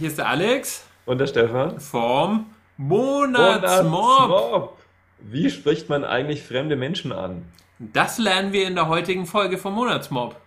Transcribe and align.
hier 0.00 0.08
ist 0.08 0.18
der 0.18 0.28
Alex. 0.28 0.84
Und 1.04 1.18
der 1.18 1.26
Stefan. 1.26 1.78
Vom 1.78 2.46
Monatsmob. 2.78 4.28
Monatsmob. 4.28 4.78
Wie 5.20 5.50
spricht 5.50 5.90
man 5.90 6.04
eigentlich 6.04 6.42
fremde 6.42 6.74
Menschen 6.74 7.12
an? 7.12 7.44
Das 7.78 8.16
lernen 8.18 8.52
wir 8.54 8.66
in 8.66 8.74
der 8.74 8.88
heutigen 8.88 9.26
Folge 9.26 9.58
vom 9.58 9.74
Monatsmob. 9.74 10.40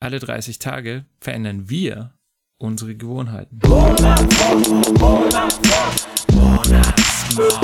Alle 0.00 0.18
30 0.18 0.58
Tage 0.58 1.04
verändern 1.20 1.70
wir 1.70 2.14
unsere 2.58 2.96
Gewohnheiten. 2.96 3.60
Monatsmob. 3.62 4.98
Monatsmob. 4.98 5.94
Monatsmob. 6.32 7.56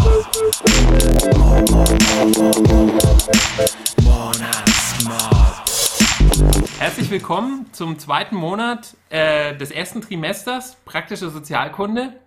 Monatsmob. 4.04 5.61
Herzlich 6.79 7.11
willkommen 7.11 7.66
zum 7.73 7.98
zweiten 7.98 8.37
Monat 8.37 8.96
äh, 9.09 9.57
des 9.57 9.71
ersten 9.71 10.01
Trimesters 10.01 10.77
Praktische 10.84 11.30
Sozialkunde. 11.30 12.21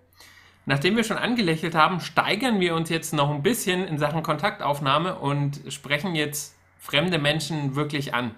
Nachdem 0.65 0.95
wir 0.95 1.03
schon 1.03 1.17
angelächelt 1.17 1.75
haben, 1.75 1.99
steigern 1.99 2.59
wir 2.59 2.75
uns 2.75 2.89
jetzt 2.89 3.13
noch 3.13 3.29
ein 3.29 3.43
bisschen 3.43 3.87
in 3.87 3.97
Sachen 3.99 4.23
Kontaktaufnahme 4.23 5.15
und 5.15 5.61
sprechen 5.69 6.15
jetzt 6.15 6.55
fremde 6.79 7.19
Menschen 7.19 7.75
wirklich 7.75 8.13
an. 8.13 8.31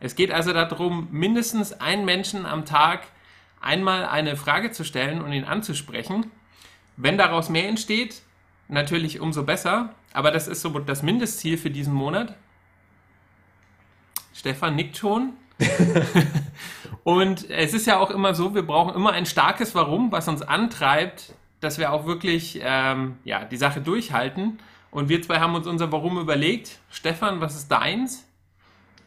Es 0.00 0.14
geht 0.14 0.30
also 0.30 0.52
darum, 0.52 1.08
mindestens 1.10 1.72
einen 1.72 2.04
Menschen 2.04 2.46
am 2.46 2.64
Tag 2.64 3.02
einmal 3.60 4.06
eine 4.06 4.36
Frage 4.36 4.70
zu 4.70 4.84
stellen 4.84 5.20
und 5.20 5.32
ihn 5.32 5.44
anzusprechen. 5.44 6.30
Wenn 6.96 7.18
daraus 7.18 7.48
mehr 7.48 7.68
entsteht, 7.68 8.22
natürlich 8.68 9.20
umso 9.20 9.42
besser, 9.42 9.94
aber 10.12 10.30
das 10.30 10.48
ist 10.48 10.62
so 10.62 10.70
das 10.78 11.02
Mindestziel 11.02 11.58
für 11.58 11.70
diesen 11.70 11.92
Monat. 11.92 12.34
Stefan 14.36 14.76
nickt 14.76 14.98
schon. 14.98 15.32
und 17.04 17.48
es 17.48 17.72
ist 17.72 17.86
ja 17.86 17.98
auch 17.98 18.10
immer 18.10 18.34
so, 18.34 18.54
wir 18.54 18.62
brauchen 18.62 18.94
immer 18.94 19.12
ein 19.12 19.24
starkes 19.24 19.74
Warum, 19.74 20.12
was 20.12 20.28
uns 20.28 20.42
antreibt, 20.42 21.34
dass 21.60 21.78
wir 21.78 21.92
auch 21.92 22.06
wirklich 22.06 22.60
ähm, 22.62 23.16
ja, 23.24 23.44
die 23.44 23.56
Sache 23.56 23.80
durchhalten. 23.80 24.58
Und 24.90 25.08
wir 25.08 25.22
zwei 25.22 25.40
haben 25.40 25.54
uns 25.54 25.66
unser 25.66 25.90
Warum 25.90 26.18
überlegt. 26.18 26.78
Stefan, 26.90 27.40
was 27.40 27.56
ist 27.56 27.68
deins? 27.68 28.26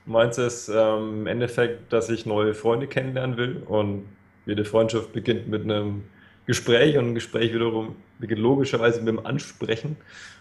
Meins 0.05 0.39
ist 0.39 0.69
ähm, 0.69 1.21
im 1.21 1.27
Endeffekt, 1.27 1.93
dass 1.93 2.09
ich 2.09 2.25
neue 2.25 2.55
Freunde 2.55 2.87
kennenlernen 2.87 3.37
will 3.37 3.63
und 3.67 4.05
jede 4.47 4.65
Freundschaft 4.65 5.13
beginnt 5.13 5.47
mit 5.47 5.63
einem 5.63 6.05
Gespräch 6.49 6.97
und 6.97 7.09
ein 7.09 7.13
Gespräch 7.13 7.53
wiederum 7.53 7.95
beginnt 8.17 8.41
logischerweise 8.41 9.01
mit 9.01 9.07
dem 9.07 9.23
Ansprechen. 9.23 9.97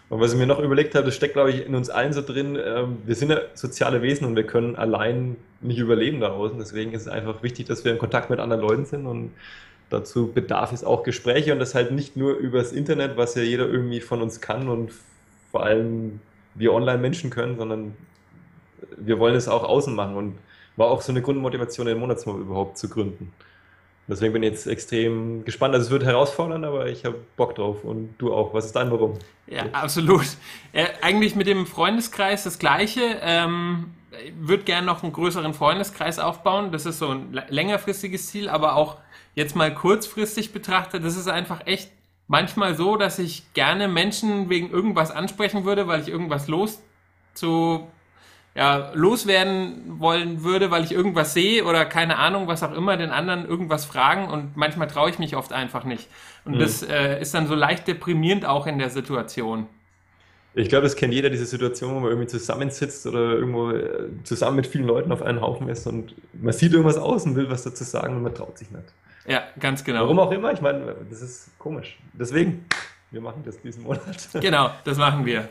Und 0.09 0.19
was 0.19 0.33
ich 0.33 0.39
mir 0.39 0.47
noch 0.47 0.59
überlegt 0.59 0.95
habe, 0.95 1.05
das 1.05 1.13
steckt, 1.13 1.33
glaube 1.33 1.51
ich, 1.51 1.63
in 1.67 1.75
uns 1.75 1.91
allen 1.91 2.13
so 2.13 2.23
drin, 2.23 2.57
ähm, 2.59 2.97
wir 3.05 3.13
sind 3.13 3.29
ja 3.29 3.41
soziale 3.53 4.01
Wesen 4.01 4.25
und 4.25 4.35
wir 4.35 4.43
können 4.43 4.75
allein 4.75 5.35
nicht 5.61 5.77
überleben 5.77 6.19
da 6.19 6.29
außen. 6.29 6.57
Deswegen 6.57 6.93
ist 6.93 7.03
es 7.03 7.07
einfach 7.07 7.43
wichtig, 7.43 7.67
dass 7.67 7.85
wir 7.85 7.91
in 7.91 7.99
Kontakt 7.99 8.31
mit 8.31 8.39
anderen 8.39 8.63
Leuten 8.63 8.85
sind 8.85 9.05
und 9.05 9.33
dazu 9.91 10.31
bedarf 10.31 10.71
es 10.71 10.83
auch 10.83 11.03
Gespräche 11.03 11.53
und 11.53 11.59
das 11.59 11.75
halt 11.75 11.91
nicht 11.91 12.17
nur 12.17 12.37
übers 12.37 12.71
Internet, 12.71 13.15
was 13.15 13.35
ja 13.35 13.43
jeder 13.43 13.67
irgendwie 13.67 14.01
von 14.01 14.23
uns 14.23 14.41
kann 14.41 14.67
und 14.67 14.91
vor 15.51 15.63
allem 15.63 16.21
wir 16.55 16.73
Online-Menschen 16.73 17.29
können, 17.29 17.55
sondern 17.55 17.93
wir 18.97 19.19
wollen 19.19 19.35
es 19.35 19.47
auch 19.47 19.63
außen 19.63 19.93
machen 19.93 20.15
und 20.15 20.39
war 20.75 20.87
auch 20.87 21.03
so 21.03 21.11
eine 21.11 21.21
Grundmotivation, 21.21 21.85
den 21.85 21.99
Monatsmob 21.99 22.39
überhaupt 22.39 22.79
zu 22.79 22.89
gründen. 22.89 23.31
Deswegen 24.09 24.33
bin 24.33 24.43
ich 24.43 24.49
jetzt 24.49 24.67
extrem 24.67 25.45
gespannt. 25.45 25.75
Also 25.75 25.85
es 25.85 25.91
wird 25.91 26.03
herausfordernd, 26.03 26.65
aber 26.65 26.87
ich 26.87 27.05
habe 27.05 27.17
Bock 27.37 27.55
drauf 27.55 27.83
und 27.83 28.15
du 28.17 28.33
auch. 28.33 28.53
Was 28.53 28.65
ist 28.65 28.75
dein 28.75 28.91
Warum? 28.91 29.19
Ja, 29.47 29.65
absolut. 29.71 30.25
Äh, 30.73 30.87
eigentlich 31.01 31.35
mit 31.35 31.47
dem 31.47 31.65
Freundeskreis 31.65 32.43
das 32.43 32.57
Gleiche. 32.59 33.19
Ähm, 33.21 33.91
würde 34.39 34.63
gerne 34.63 34.85
noch 34.85 35.03
einen 35.03 35.13
größeren 35.13 35.53
Freundeskreis 35.53 36.19
aufbauen. 36.19 36.71
Das 36.71 36.85
ist 36.85 36.99
so 36.99 37.09
ein 37.09 37.39
längerfristiges 37.49 38.27
Ziel, 38.27 38.49
aber 38.49 38.75
auch 38.75 38.97
jetzt 39.35 39.55
mal 39.55 39.73
kurzfristig 39.73 40.51
betrachtet, 40.51 41.03
das 41.05 41.15
ist 41.15 41.27
einfach 41.27 41.65
echt 41.65 41.91
manchmal 42.27 42.75
so, 42.75 42.95
dass 42.95 43.19
ich 43.19 43.53
gerne 43.53 43.87
Menschen 43.87 44.49
wegen 44.49 44.69
irgendwas 44.69 45.11
ansprechen 45.11 45.65
würde, 45.65 45.87
weil 45.87 46.01
ich 46.01 46.07
irgendwas 46.07 46.47
los 46.47 46.81
zu 47.33 47.87
ja, 48.59 48.91
loswerden 48.93 49.99
wollen 49.99 50.43
würde, 50.43 50.69
weil 50.69 50.83
ich 50.83 50.91
irgendwas 50.91 51.33
sehe 51.33 51.63
oder 51.63 51.85
keine 51.85 52.17
Ahnung, 52.17 52.47
was 52.47 52.61
auch 52.61 52.73
immer, 52.73 52.97
den 52.97 53.09
anderen 53.09 53.47
irgendwas 53.47 53.85
fragen 53.85 54.27
und 54.27 54.57
manchmal 54.57 54.87
traue 54.87 55.09
ich 55.09 55.17
mich 55.17 55.37
oft 55.37 55.53
einfach 55.53 55.85
nicht. 55.85 56.09
Und 56.43 56.55
mhm. 56.55 56.59
das 56.59 56.83
äh, 56.83 57.21
ist 57.21 57.33
dann 57.33 57.47
so 57.47 57.55
leicht 57.55 57.87
deprimierend 57.87 58.45
auch 58.45 58.67
in 58.67 58.77
der 58.77 58.89
Situation. 58.89 59.67
Ich 60.55 60.67
glaube, 60.67 60.87
es 60.87 60.97
kennt 60.97 61.13
jeder 61.13 61.29
diese 61.29 61.45
Situation, 61.45 61.95
wo 61.95 61.99
man 62.01 62.09
irgendwie 62.09 62.27
zusammensitzt 62.27 63.07
oder 63.07 63.35
irgendwo 63.35 63.71
äh, 63.71 64.09
zusammen 64.25 64.57
mit 64.57 64.67
vielen 64.67 64.87
Leuten 64.87 65.13
auf 65.13 65.21
einem 65.21 65.39
Haufen 65.39 65.69
ist 65.69 65.87
und 65.87 66.13
man 66.33 66.51
sieht 66.51 66.73
irgendwas 66.73 66.97
aus 66.97 67.25
und 67.25 67.37
will 67.37 67.49
was 67.49 67.63
dazu 67.63 67.85
sagen 67.85 68.17
und 68.17 68.23
man 68.23 68.35
traut 68.35 68.57
sich 68.57 68.69
nicht. 68.71 68.83
Ja, 69.25 69.43
ganz 69.57 69.85
genau. 69.85 70.01
Warum 70.01 70.19
auch 70.19 70.31
immer, 70.33 70.51
ich 70.51 70.59
meine, 70.59 70.97
das 71.09 71.21
ist 71.21 71.57
komisch. 71.59 71.97
Deswegen, 72.11 72.65
wir 73.11 73.21
machen 73.21 73.41
das 73.45 73.61
diesen 73.61 73.83
Monat. 73.83 74.01
Genau, 74.33 74.71
das 74.83 74.97
machen 74.97 75.25
wir. 75.25 75.47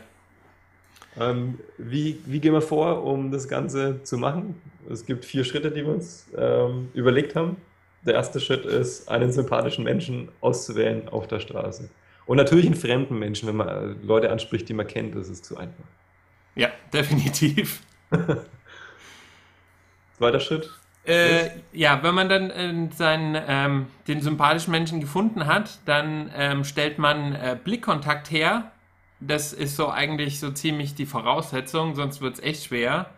Ähm, 1.19 1.59
wie, 1.77 2.19
wie 2.25 2.39
gehen 2.39 2.53
wir 2.53 2.61
vor, 2.61 3.03
um 3.03 3.31
das 3.31 3.47
Ganze 3.47 4.01
zu 4.03 4.17
machen? 4.17 4.59
Es 4.89 5.05
gibt 5.05 5.25
vier 5.25 5.43
Schritte, 5.43 5.69
die 5.69 5.85
wir 5.85 5.93
uns 5.93 6.27
ähm, 6.37 6.89
überlegt 6.93 7.35
haben. 7.35 7.57
Der 8.05 8.13
erste 8.13 8.39
Schritt 8.39 8.65
ist, 8.65 9.09
einen 9.09 9.31
sympathischen 9.31 9.83
Menschen 9.83 10.29
auszuwählen 10.39 11.09
auf 11.09 11.27
der 11.27 11.39
Straße. 11.41 11.89
Und 12.25 12.37
natürlich 12.37 12.65
einen 12.65 12.75
fremden 12.75 13.19
Menschen, 13.19 13.49
wenn 13.49 13.57
man 13.57 14.01
Leute 14.03 14.31
anspricht, 14.31 14.69
die 14.69 14.73
man 14.73 14.87
kennt, 14.87 15.15
das 15.15 15.29
ist 15.29 15.43
zu 15.43 15.57
einfach. 15.57 15.83
Ja, 16.55 16.69
definitiv. 16.93 17.81
Zweiter 20.17 20.39
Schritt. 20.39 20.69
Äh, 21.05 21.49
ja, 21.73 22.01
wenn 22.03 22.13
man 22.13 22.29
dann 22.29 22.49
äh, 22.51 22.89
seinen, 22.95 23.41
ähm, 23.47 23.87
den 24.07 24.21
sympathischen 24.21 24.71
Menschen 24.71 25.01
gefunden 25.01 25.47
hat, 25.47 25.79
dann 25.85 26.31
ähm, 26.35 26.63
stellt 26.63 26.99
man 26.99 27.33
äh, 27.33 27.57
Blickkontakt 27.61 28.31
her 28.31 28.71
das 29.19 29.53
ist 29.53 29.75
so 29.75 29.89
eigentlich 29.89 30.39
so 30.39 30.51
ziemlich 30.51 30.95
die 30.95 31.05
Voraussetzung, 31.05 31.95
sonst 31.95 32.21
wird 32.21 32.35
es 32.35 32.43
echt 32.43 32.65
schwer. 32.65 33.09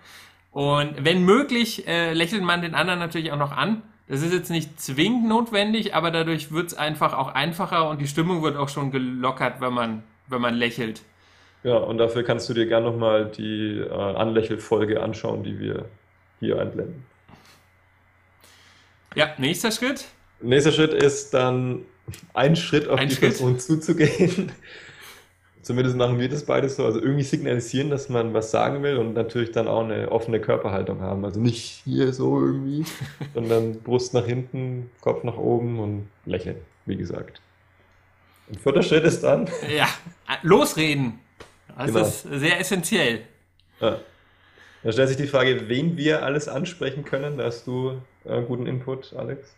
Und 0.51 1.05
wenn 1.05 1.23
möglich, 1.23 1.87
äh, 1.87 2.13
lächelt 2.13 2.43
man 2.43 2.61
den 2.61 2.75
anderen 2.75 2.99
natürlich 2.99 3.31
auch 3.31 3.37
noch 3.37 3.55
an. 3.55 3.83
Das 4.07 4.21
ist 4.21 4.33
jetzt 4.33 4.49
nicht 4.49 4.81
zwingend 4.81 5.29
notwendig, 5.29 5.95
aber 5.95 6.11
dadurch 6.11 6.51
wird 6.51 6.67
es 6.67 6.73
einfach 6.73 7.13
auch 7.13 7.29
einfacher 7.29 7.89
und 7.89 8.01
die 8.01 8.07
Stimmung 8.07 8.43
wird 8.43 8.57
auch 8.57 8.67
schon 8.67 8.91
gelockert, 8.91 9.61
wenn 9.61 9.73
man, 9.73 10.03
wenn 10.27 10.41
man 10.41 10.55
lächelt. 10.55 11.01
Ja, 11.63 11.77
und 11.77 11.99
dafür 11.99 12.23
kannst 12.23 12.49
du 12.49 12.53
dir 12.53 12.65
gerne 12.65 12.87
nochmal 12.87 13.25
die 13.25 13.77
äh, 13.79 13.89
Anlächelfolge 13.91 15.01
anschauen, 15.01 15.43
die 15.43 15.59
wir 15.59 15.85
hier 16.39 16.59
einblenden. 16.59 17.05
Ja, 19.15 19.29
nächster 19.37 19.71
Schritt. 19.71 20.05
Nächster 20.41 20.71
Schritt 20.71 20.93
ist 20.93 21.33
dann 21.33 21.85
einen 22.33 22.55
Schritt 22.55 22.87
auf 22.89 22.99
Ein 22.99 23.09
die 23.09 23.15
Schritt. 23.15 23.29
Person 23.29 23.59
zuzugehen 23.59 24.51
zumindest 25.61 25.95
machen 25.95 26.19
wir 26.19 26.29
das 26.29 26.45
beides 26.45 26.75
so, 26.75 26.85
also 26.85 26.99
irgendwie 26.99 27.23
signalisieren, 27.23 27.89
dass 27.89 28.09
man 28.09 28.33
was 28.33 28.51
sagen 28.51 28.83
will 28.83 28.97
und 28.97 29.13
natürlich 29.13 29.51
dann 29.51 29.67
auch 29.67 29.83
eine 29.83 30.11
offene 30.11 30.39
Körperhaltung 30.39 31.01
haben. 31.01 31.23
Also 31.25 31.39
nicht 31.39 31.83
hier 31.83 32.13
so 32.13 32.39
irgendwie, 32.39 32.85
sondern 33.33 33.81
Brust 33.81 34.13
nach 34.13 34.25
hinten, 34.25 34.89
Kopf 35.01 35.23
nach 35.23 35.37
oben 35.37 35.79
und 35.79 36.07
lächeln, 36.25 36.57
wie 36.85 36.95
gesagt. 36.95 37.41
Und 38.49 38.59
vierter 38.59 38.83
Schritt 38.83 39.03
ist 39.03 39.23
dann. 39.23 39.49
Ja, 39.75 39.87
losreden. 40.41 41.19
Das 41.77 41.87
genau. 41.87 42.01
ist 42.01 42.21
sehr 42.23 42.59
essentiell. 42.59 43.21
Ja. 43.79 43.99
Da 44.83 44.91
stellt 44.91 45.09
sich 45.09 45.17
die 45.17 45.27
Frage, 45.27 45.69
wen 45.69 45.95
wir 45.95 46.23
alles 46.23 46.47
ansprechen 46.47 47.05
können. 47.05 47.37
Da 47.37 47.45
hast 47.45 47.67
du 47.67 48.01
einen 48.25 48.47
guten 48.47 48.65
Input, 48.65 49.13
Alex. 49.13 49.55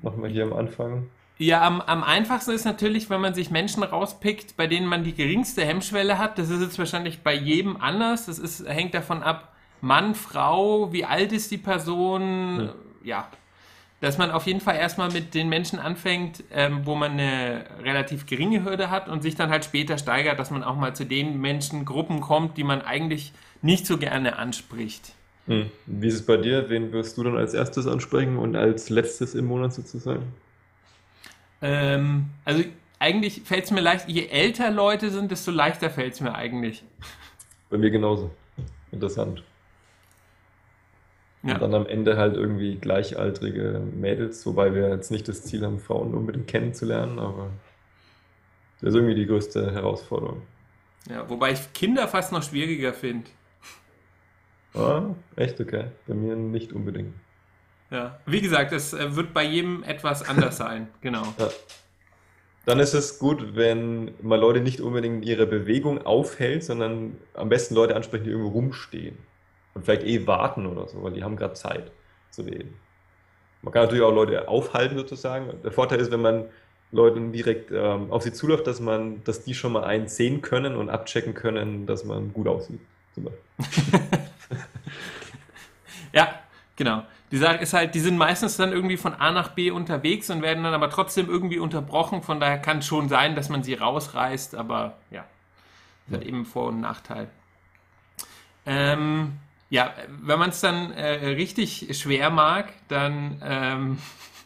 Machen 0.00 0.22
wir 0.22 0.30
hier 0.30 0.44
am 0.44 0.52
Anfang. 0.52 1.08
Ja, 1.42 1.66
am, 1.66 1.80
am 1.80 2.04
einfachsten 2.04 2.52
ist 2.52 2.64
natürlich, 2.64 3.10
wenn 3.10 3.20
man 3.20 3.34
sich 3.34 3.50
Menschen 3.50 3.82
rauspickt, 3.82 4.56
bei 4.56 4.68
denen 4.68 4.86
man 4.86 5.02
die 5.02 5.12
geringste 5.12 5.64
Hemmschwelle 5.64 6.16
hat. 6.18 6.38
Das 6.38 6.50
ist 6.50 6.60
jetzt 6.60 6.78
wahrscheinlich 6.78 7.22
bei 7.22 7.34
jedem 7.34 7.76
anders. 7.80 8.26
Das 8.26 8.38
ist, 8.38 8.64
hängt 8.68 8.94
davon 8.94 9.24
ab, 9.24 9.52
Mann, 9.80 10.14
Frau, 10.14 10.92
wie 10.92 11.04
alt 11.04 11.32
ist 11.32 11.50
die 11.50 11.58
Person. 11.58 12.70
Ja. 13.02 13.16
ja. 13.16 13.28
Dass 14.00 14.18
man 14.18 14.30
auf 14.30 14.46
jeden 14.46 14.60
Fall 14.60 14.76
erstmal 14.76 15.10
mit 15.10 15.34
den 15.34 15.48
Menschen 15.48 15.80
anfängt, 15.80 16.44
ähm, 16.52 16.82
wo 16.84 16.94
man 16.94 17.12
eine 17.12 17.64
relativ 17.82 18.26
geringe 18.26 18.64
Hürde 18.64 18.90
hat 18.90 19.08
und 19.08 19.22
sich 19.22 19.34
dann 19.34 19.50
halt 19.50 19.64
später 19.64 19.98
steigert, 19.98 20.38
dass 20.38 20.52
man 20.52 20.62
auch 20.62 20.76
mal 20.76 20.94
zu 20.94 21.04
den 21.04 21.40
Menschengruppen 21.40 22.20
kommt, 22.20 22.56
die 22.56 22.64
man 22.64 22.82
eigentlich 22.82 23.32
nicht 23.62 23.86
so 23.86 23.98
gerne 23.98 24.38
anspricht. 24.38 25.12
Hm. 25.46 25.72
Wie 25.86 26.06
ist 26.06 26.14
es 26.14 26.26
bei 26.26 26.36
dir? 26.36 26.68
Wen 26.68 26.92
wirst 26.92 27.18
du 27.18 27.24
dann 27.24 27.36
als 27.36 27.52
erstes 27.52 27.88
ansprechen 27.88 28.38
und 28.38 28.54
als 28.54 28.90
letztes 28.90 29.34
im 29.34 29.46
Monat 29.46 29.72
sozusagen? 29.74 30.32
Ähm, 31.62 32.26
also 32.44 32.64
eigentlich 32.98 33.42
fällt 33.42 33.64
es 33.64 33.70
mir 33.70 33.80
leicht, 33.80 34.08
je 34.08 34.26
älter 34.26 34.70
Leute 34.70 35.10
sind, 35.10 35.30
desto 35.30 35.50
leichter 35.50 35.90
fällt 35.90 36.14
es 36.14 36.20
mir 36.20 36.34
eigentlich. 36.34 36.84
Bei 37.70 37.78
mir 37.78 37.90
genauso. 37.90 38.30
Interessant. 38.90 39.42
Ja. 41.42 41.54
Und 41.54 41.62
dann 41.62 41.74
am 41.74 41.86
Ende 41.86 42.16
halt 42.16 42.36
irgendwie 42.36 42.76
gleichaltrige 42.76 43.80
Mädels, 43.94 44.46
wobei 44.46 44.74
wir 44.74 44.90
jetzt 44.90 45.10
nicht 45.10 45.26
das 45.26 45.42
Ziel 45.42 45.64
haben, 45.64 45.80
Frauen 45.80 46.14
unbedingt 46.14 46.46
kennenzulernen, 46.46 47.18
aber 47.18 47.50
das 48.80 48.90
ist 48.90 48.94
irgendwie 48.94 49.16
die 49.16 49.26
größte 49.26 49.72
Herausforderung. 49.72 50.42
Ja, 51.10 51.28
wobei 51.28 51.52
ich 51.52 51.72
Kinder 51.72 52.06
fast 52.06 52.32
noch 52.32 52.42
schwieriger 52.42 52.92
finde. 52.92 53.28
Ah, 54.74 55.14
echt 55.36 55.60
okay. 55.60 55.86
Bei 56.06 56.14
mir 56.14 56.36
nicht 56.36 56.72
unbedingt. 56.72 57.14
Ja, 57.92 58.18
wie 58.24 58.40
gesagt, 58.40 58.72
es 58.72 58.94
äh, 58.94 59.14
wird 59.14 59.34
bei 59.34 59.44
jedem 59.44 59.82
etwas 59.84 60.26
anders 60.26 60.56
sein, 60.56 60.88
genau. 61.02 61.22
Ja. 61.38 61.50
Dann 62.64 62.80
ist 62.80 62.94
es 62.94 63.18
gut, 63.18 63.54
wenn 63.54 64.14
man 64.22 64.40
Leute 64.40 64.60
nicht 64.60 64.80
unbedingt 64.80 65.22
in 65.24 65.28
ihrer 65.28 65.46
Bewegung 65.46 66.06
aufhält, 66.06 66.64
sondern 66.64 67.18
am 67.34 67.48
besten 67.48 67.74
Leute 67.74 67.94
ansprechen, 67.94 68.24
die 68.24 68.30
irgendwo 68.30 68.50
rumstehen 68.50 69.18
und 69.74 69.84
vielleicht 69.84 70.04
eh 70.04 70.26
warten 70.26 70.66
oder 70.66 70.88
so, 70.88 71.02
weil 71.02 71.12
die 71.12 71.22
haben 71.22 71.36
gerade 71.36 71.54
Zeit 71.54 71.90
zu 72.30 72.42
reden. 72.42 72.74
Man 73.62 73.72
kann 73.72 73.82
natürlich 73.82 74.04
auch 74.04 74.14
Leute 74.14 74.48
aufhalten 74.48 74.96
sozusagen. 74.96 75.50
Der 75.62 75.72
Vorteil 75.72 76.00
ist, 76.00 76.10
wenn 76.10 76.22
man 76.22 76.46
Leuten 76.92 77.32
direkt 77.32 77.70
ähm, 77.72 78.10
auf 78.10 78.22
sie 78.22 78.32
zuläuft, 78.32 78.66
dass 78.66 78.80
man, 78.80 79.22
dass 79.24 79.44
die 79.44 79.54
schon 79.54 79.72
mal 79.72 79.84
eins 79.84 80.16
sehen 80.16 80.40
können 80.40 80.76
und 80.76 80.88
abchecken 80.88 81.34
können, 81.34 81.86
dass 81.86 82.04
man 82.04 82.32
gut 82.32 82.48
aussieht. 82.48 82.80
Zum 83.14 83.24
Beispiel. 83.24 84.00
ja, 86.12 86.40
genau. 86.76 87.02
Die 87.32 87.38
Sache 87.38 87.56
ist 87.56 87.72
halt, 87.72 87.94
die 87.94 88.00
sind 88.00 88.18
meistens 88.18 88.58
dann 88.58 88.72
irgendwie 88.72 88.98
von 88.98 89.14
A 89.14 89.32
nach 89.32 89.48
B 89.48 89.70
unterwegs 89.70 90.28
und 90.28 90.42
werden 90.42 90.62
dann 90.64 90.74
aber 90.74 90.90
trotzdem 90.90 91.30
irgendwie 91.30 91.58
unterbrochen. 91.58 92.22
Von 92.22 92.40
daher 92.40 92.58
kann 92.58 92.78
es 92.78 92.86
schon 92.86 93.08
sein, 93.08 93.34
dass 93.34 93.48
man 93.48 93.62
sie 93.62 93.72
rausreißt, 93.72 94.54
aber 94.54 94.98
ja, 95.10 95.24
das 96.06 96.20
hat 96.20 96.26
eben 96.26 96.44
Vor- 96.44 96.68
und 96.68 96.82
Nachteil. 96.82 97.30
Ähm, 98.66 99.38
ja, 99.70 99.94
wenn 100.20 100.38
man 100.38 100.50
es 100.50 100.60
dann 100.60 100.92
äh, 100.92 101.28
richtig 101.28 101.98
schwer 101.98 102.28
mag, 102.28 102.70
dann 102.88 103.40
ähm, 103.42 103.98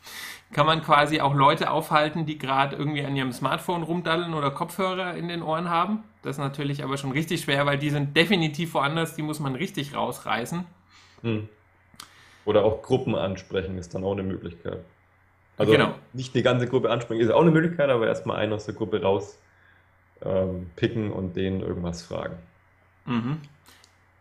kann 0.52 0.66
man 0.66 0.80
quasi 0.80 1.20
auch 1.20 1.34
Leute 1.34 1.72
aufhalten, 1.72 2.24
die 2.24 2.38
gerade 2.38 2.76
irgendwie 2.76 3.04
an 3.04 3.16
ihrem 3.16 3.32
Smartphone 3.32 3.82
rumdaddeln 3.82 4.32
oder 4.32 4.52
Kopfhörer 4.52 5.16
in 5.16 5.26
den 5.26 5.42
Ohren 5.42 5.68
haben. 5.68 6.04
Das 6.22 6.36
ist 6.36 6.40
natürlich 6.40 6.84
aber 6.84 6.98
schon 6.98 7.10
richtig 7.10 7.40
schwer, 7.40 7.66
weil 7.66 7.78
die 7.78 7.90
sind 7.90 8.16
definitiv 8.16 8.74
woanders, 8.74 9.16
die 9.16 9.22
muss 9.22 9.40
man 9.40 9.56
richtig 9.56 9.96
rausreißen. 9.96 10.64
Hm. 11.22 11.48
Oder 12.46 12.64
auch 12.64 12.80
Gruppen 12.80 13.14
ansprechen 13.14 13.76
ist 13.76 13.94
dann 13.94 14.04
auch 14.04 14.12
eine 14.12 14.22
Möglichkeit. 14.22 14.78
Also 15.58 15.72
genau. 15.72 15.94
nicht 16.12 16.34
die 16.34 16.42
ganze 16.42 16.66
Gruppe 16.66 16.90
ansprechen 16.90 17.20
ist 17.20 17.30
auch 17.30 17.42
eine 17.42 17.50
Möglichkeit, 17.50 17.90
aber 17.90 18.06
erstmal 18.06 18.38
einen 18.38 18.52
aus 18.52 18.66
der 18.66 18.74
Gruppe 18.74 19.02
raus 19.02 19.38
ähm, 20.24 20.70
picken 20.76 21.12
und 21.12 21.36
denen 21.36 21.60
irgendwas 21.60 22.02
fragen. 22.02 22.36
Mhm. 23.04 23.38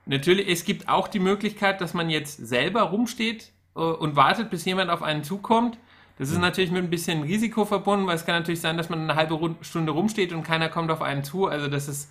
Natürlich, 0.06 0.48
es 0.50 0.66
gibt 0.66 0.90
auch 0.90 1.08
die 1.08 1.20
Möglichkeit, 1.20 1.82
dass 1.82 1.94
man 1.94 2.10
jetzt 2.10 2.38
selber 2.46 2.82
rumsteht 2.82 3.52
äh, 3.76 3.80
und 3.80 4.16
wartet, 4.16 4.50
bis 4.50 4.66
jemand 4.66 4.90
auf 4.90 5.02
einen 5.02 5.24
zukommt. 5.24 5.78
Das 6.18 6.30
ist 6.30 6.36
mhm. 6.36 6.42
natürlich 6.42 6.72
mit 6.72 6.84
ein 6.84 6.90
bisschen 6.90 7.24
Risiko 7.24 7.66
verbunden, 7.66 8.08
weil 8.08 8.16
es 8.16 8.26
kann 8.26 8.36
natürlich 8.36 8.62
sein, 8.62 8.78
dass 8.78 8.90
man 8.90 9.02
eine 9.02 9.16
halbe 9.16 9.56
Stunde 9.62 9.92
rumsteht 9.92 10.32
und 10.32 10.44
keiner 10.44 10.70
kommt 10.70 10.90
auf 10.90 11.02
einen 11.02 11.24
zu. 11.24 11.48
Also 11.48 11.68
das 11.68 11.88
ist 11.88 12.10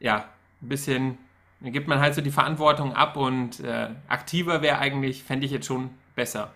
ja 0.00 0.24
ein 0.62 0.68
bisschen 0.68 1.18
dann 1.62 1.72
gibt 1.72 1.88
man 1.88 2.00
halt 2.00 2.14
so 2.14 2.20
die 2.20 2.30
Verantwortung 2.30 2.92
ab 2.92 3.16
und 3.16 3.60
äh, 3.60 3.88
aktiver 4.08 4.62
wäre 4.62 4.78
eigentlich, 4.78 5.22
fände 5.22 5.46
ich 5.46 5.52
jetzt 5.52 5.66
schon 5.66 5.90
besser. 6.16 6.50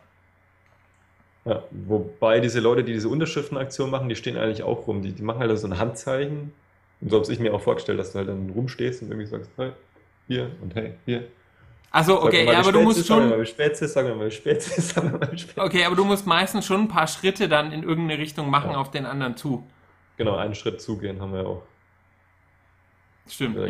Ja, 1.45 1.63
wobei 1.71 2.41
diese 2.41 2.59
Leute, 2.59 2.83
die 2.83 2.93
diese 2.93 3.09
Unterschriftenaktion 3.09 3.89
machen, 3.89 4.09
die 4.09 4.17
stehen 4.17 4.37
eigentlich 4.37 4.65
auch 4.65 4.89
rum. 4.89 5.03
Die, 5.03 5.13
die 5.13 5.23
machen 5.23 5.39
halt 5.39 5.57
so 5.57 5.69
ein 5.69 5.79
Handzeichen. 5.79 6.53
Und 7.01 7.11
so 7.11 7.21
habe 7.21 7.33
ich 7.33 7.39
mir 7.39 7.55
auch 7.55 7.61
vorgestellt, 7.61 8.01
dass 8.01 8.13
du 8.13 8.19
halt 8.19 8.29
dann 8.29 8.51
rumstehst 8.51 9.03
und 9.03 9.11
irgendwie 9.11 9.29
sagst, 9.29 9.51
hey, 9.57 9.71
hier 10.27 10.51
und 10.61 10.75
hey, 10.75 10.95
hier. 11.05 11.29
Achso, 11.93 12.21
okay, 12.21 12.45
ja, 12.45 12.59
aber 12.59 12.73
du 12.73 12.81
musst 12.81 13.07
schon. 13.07 13.19
Sagen 13.19 13.31
wir 13.31 13.37
mal 13.37 13.47
Spätzle, 13.47 13.87
sagen 13.87 14.09
wir 14.09 14.17
mal 14.17 14.31
Spätzle, 14.31 14.83
sagen 14.83 15.13
wir 15.13 15.19
mal. 15.21 15.37
Okay, 15.57 15.85
aber 15.85 15.95
du 15.95 16.05
musst 16.05 16.27
meistens 16.27 16.67
schon 16.67 16.83
ein 16.83 16.89
paar 16.89 17.07
Schritte 17.07 17.49
dann 17.49 17.71
in 17.71 17.85
irgendeine 17.85 18.21
Richtung 18.21 18.51
machen 18.51 18.73
ja. 18.73 18.79
auf 18.79 18.91
den 18.91 19.07
anderen 19.07 19.37
zu. 19.37 19.65
Genau, 20.17 20.37
einen 20.37 20.57
Schritt 20.57 20.81
zugehen 20.81 21.21
haben 21.21 21.33
wir 21.33 21.47
auch. 21.47 21.63
Stimmt, 23.29 23.57
ja. 23.57 23.67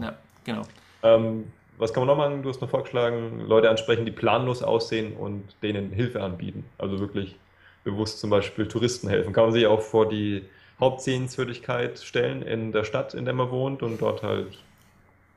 ja. 0.00 0.14
Genau. 0.44 0.62
Ähm, 1.02 1.44
was 1.78 1.92
kann 1.92 2.06
man 2.06 2.16
noch 2.16 2.24
machen? 2.24 2.42
Du 2.42 2.48
hast 2.48 2.60
noch 2.60 2.70
vorgeschlagen, 2.70 3.40
Leute 3.40 3.70
ansprechen, 3.70 4.04
die 4.04 4.12
planlos 4.12 4.62
aussehen 4.62 5.14
und 5.16 5.44
denen 5.62 5.90
Hilfe 5.90 6.22
anbieten. 6.22 6.64
Also 6.78 7.00
wirklich 7.00 7.36
bewusst 7.84 8.20
zum 8.20 8.30
Beispiel 8.30 8.68
Touristen 8.68 9.08
helfen. 9.08 9.32
Kann 9.32 9.44
man 9.44 9.52
sich 9.52 9.66
auch 9.66 9.80
vor 9.80 10.08
die 10.08 10.44
Hauptsehenswürdigkeit 10.78 11.98
stellen 11.98 12.42
in 12.42 12.72
der 12.72 12.84
Stadt, 12.84 13.14
in 13.14 13.24
der 13.24 13.34
man 13.34 13.50
wohnt 13.50 13.82
und 13.82 14.00
dort 14.00 14.22
halt, 14.22 14.58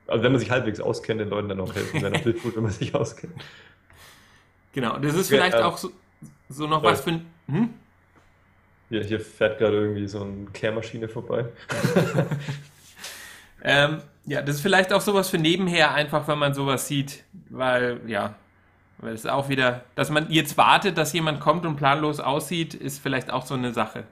also 0.06 0.22
wenn 0.22 0.32
man 0.32 0.40
sich 0.40 0.50
halbwegs 0.50 0.80
auskennt, 0.80 1.20
den 1.20 1.30
Leuten 1.30 1.48
dann 1.48 1.60
auch 1.60 1.74
helfen. 1.74 2.00
Wäre 2.00 2.12
natürlich 2.12 2.42
gut, 2.42 2.56
wenn 2.56 2.62
man 2.62 2.72
sich 2.72 2.94
auskennt. 2.94 3.34
Genau, 4.72 4.98
das 4.98 5.14
ist 5.14 5.28
vielleicht 5.28 5.54
ja, 5.54 5.60
ähm, 5.60 5.66
auch 5.66 5.78
so, 5.78 5.90
so 6.48 6.66
noch 6.66 6.82
ja. 6.82 6.90
was 6.90 7.00
für 7.00 7.10
ein. 7.10 7.26
Hm? 7.48 7.70
Hier, 8.88 9.02
hier 9.02 9.20
fährt 9.20 9.58
gerade 9.58 9.76
irgendwie 9.78 10.06
so 10.06 10.20
eine 10.20 10.46
Kehrmaschine 10.52 11.08
vorbei. 11.08 11.46
ähm, 13.62 13.98
ja, 14.26 14.42
das 14.42 14.56
ist 14.56 14.60
vielleicht 14.62 14.92
auch 14.92 15.00
sowas 15.00 15.30
für 15.30 15.38
nebenher, 15.38 15.94
einfach 15.94 16.26
wenn 16.28 16.38
man 16.38 16.52
sowas 16.54 16.88
sieht, 16.88 17.24
weil, 17.50 18.00
ja, 18.06 18.34
weil 18.98 19.14
es 19.14 19.26
auch 19.26 19.48
wieder, 19.48 19.84
dass 19.94 20.10
man 20.10 20.30
jetzt 20.30 20.56
wartet, 20.56 20.98
dass 20.98 21.12
jemand 21.12 21.40
kommt 21.40 21.64
und 21.66 21.76
planlos 21.76 22.18
aussieht, 22.18 22.74
ist 22.74 23.00
vielleicht 23.00 23.30
auch 23.30 23.46
so 23.46 23.54
eine 23.54 23.72
Sache. 23.72 24.04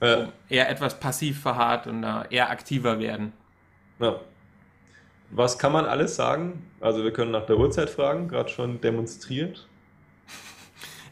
Ja. 0.00 0.28
Eher 0.48 0.68
etwas 0.68 0.98
passiv 0.98 1.40
verharrt 1.40 1.86
und 1.86 2.04
eher 2.30 2.50
aktiver 2.50 2.98
werden. 2.98 3.32
Ja. 3.98 4.16
Was 5.30 5.58
kann 5.58 5.72
man 5.72 5.84
alles 5.84 6.16
sagen? 6.16 6.64
Also 6.80 7.04
wir 7.04 7.12
können 7.12 7.32
nach 7.32 7.44
der 7.46 7.58
Uhrzeit 7.58 7.90
fragen, 7.90 8.28
gerade 8.28 8.48
schon 8.48 8.80
demonstriert. 8.80 9.66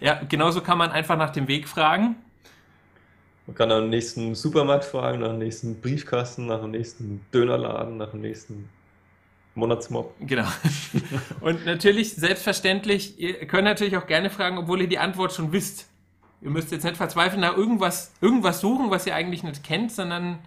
Ja, 0.00 0.20
genauso 0.28 0.60
kann 0.62 0.78
man 0.78 0.90
einfach 0.90 1.16
nach 1.16 1.30
dem 1.30 1.48
Weg 1.48 1.68
fragen. 1.68 2.16
Man 3.46 3.54
kann 3.54 3.68
nach 3.68 3.78
dem 3.78 3.90
nächsten 3.90 4.34
Supermarkt 4.34 4.84
fragen, 4.84 5.20
nach 5.20 5.28
dem 5.28 5.38
nächsten 5.38 5.80
Briefkasten, 5.80 6.46
nach 6.46 6.60
dem 6.60 6.72
nächsten 6.72 7.24
Dönerladen, 7.32 7.96
nach 7.96 8.10
dem 8.10 8.20
nächsten 8.20 8.68
Monatsmob. 9.54 10.14
Genau. 10.20 10.46
Und 11.40 11.64
natürlich, 11.64 12.14
selbstverständlich, 12.14 13.18
ihr 13.18 13.46
könnt 13.46 13.64
natürlich 13.64 13.96
auch 13.96 14.06
gerne 14.06 14.30
fragen, 14.30 14.58
obwohl 14.58 14.82
ihr 14.82 14.88
die 14.88 14.98
Antwort 14.98 15.32
schon 15.32 15.52
wisst. 15.52 15.88
Ihr 16.42 16.50
müsst 16.50 16.70
jetzt 16.70 16.84
nicht 16.84 16.96
verzweifeln, 16.96 17.40
nach 17.40 17.56
irgendwas, 17.56 18.12
irgendwas 18.20 18.60
suchen, 18.60 18.90
was 18.90 19.06
ihr 19.06 19.14
eigentlich 19.14 19.42
nicht 19.42 19.64
kennt, 19.64 19.92
sondern 19.92 20.40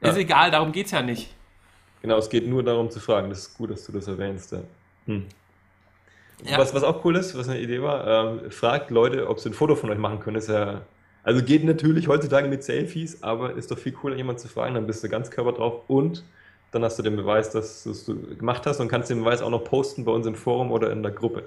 ja. 0.00 0.10
ist 0.10 0.16
egal, 0.16 0.50
darum 0.50 0.72
geht 0.72 0.86
es 0.86 0.92
ja 0.92 1.02
nicht. 1.02 1.34
Genau, 2.02 2.18
es 2.18 2.28
geht 2.28 2.46
nur 2.46 2.62
darum 2.62 2.90
zu 2.90 3.00
fragen. 3.00 3.30
Das 3.30 3.40
ist 3.40 3.58
gut, 3.58 3.70
dass 3.70 3.84
du 3.84 3.92
das 3.92 4.08
erwähnst. 4.08 4.52
Ja. 4.52 4.60
Hm. 5.06 5.26
Ja. 6.44 6.58
Was, 6.58 6.74
was 6.74 6.82
auch 6.82 7.04
cool 7.04 7.16
ist, 7.16 7.36
was 7.36 7.48
eine 7.48 7.60
Idee 7.60 7.80
war, 7.82 8.06
ähm, 8.06 8.50
fragt 8.50 8.90
Leute, 8.90 9.28
ob 9.28 9.38
sie 9.40 9.50
ein 9.50 9.54
Foto 9.54 9.76
von 9.76 9.90
euch 9.90 9.98
machen 9.98 10.20
können. 10.20 10.34
Das 10.34 10.44
ist 10.44 10.50
ja 10.50 10.82
also 11.24 11.42
geht 11.42 11.64
natürlich 11.64 12.06
heutzutage 12.06 12.48
mit 12.48 12.62
Selfies, 12.62 13.22
aber 13.22 13.54
ist 13.54 13.70
doch 13.70 13.78
viel 13.78 13.92
cooler, 13.92 14.16
jemanden 14.16 14.40
zu 14.40 14.48
fragen, 14.48 14.74
dann 14.74 14.86
bist 14.86 15.02
du 15.02 15.08
ganz 15.08 15.30
Körper 15.30 15.52
drauf 15.52 15.82
und 15.88 16.22
dann 16.70 16.84
hast 16.84 16.98
du 16.98 17.02
den 17.02 17.16
Beweis, 17.16 17.50
dass 17.50 17.84
du 17.84 17.90
es 17.90 18.06
gemacht 18.38 18.66
hast 18.66 18.80
und 18.80 18.88
kannst 18.88 19.08
den 19.08 19.20
Beweis 19.20 19.42
auch 19.42 19.50
noch 19.50 19.64
posten 19.64 20.04
bei 20.04 20.12
uns 20.12 20.26
im 20.26 20.34
Forum 20.34 20.70
oder 20.70 20.90
in 20.90 21.02
der 21.02 21.12
Gruppe. 21.12 21.44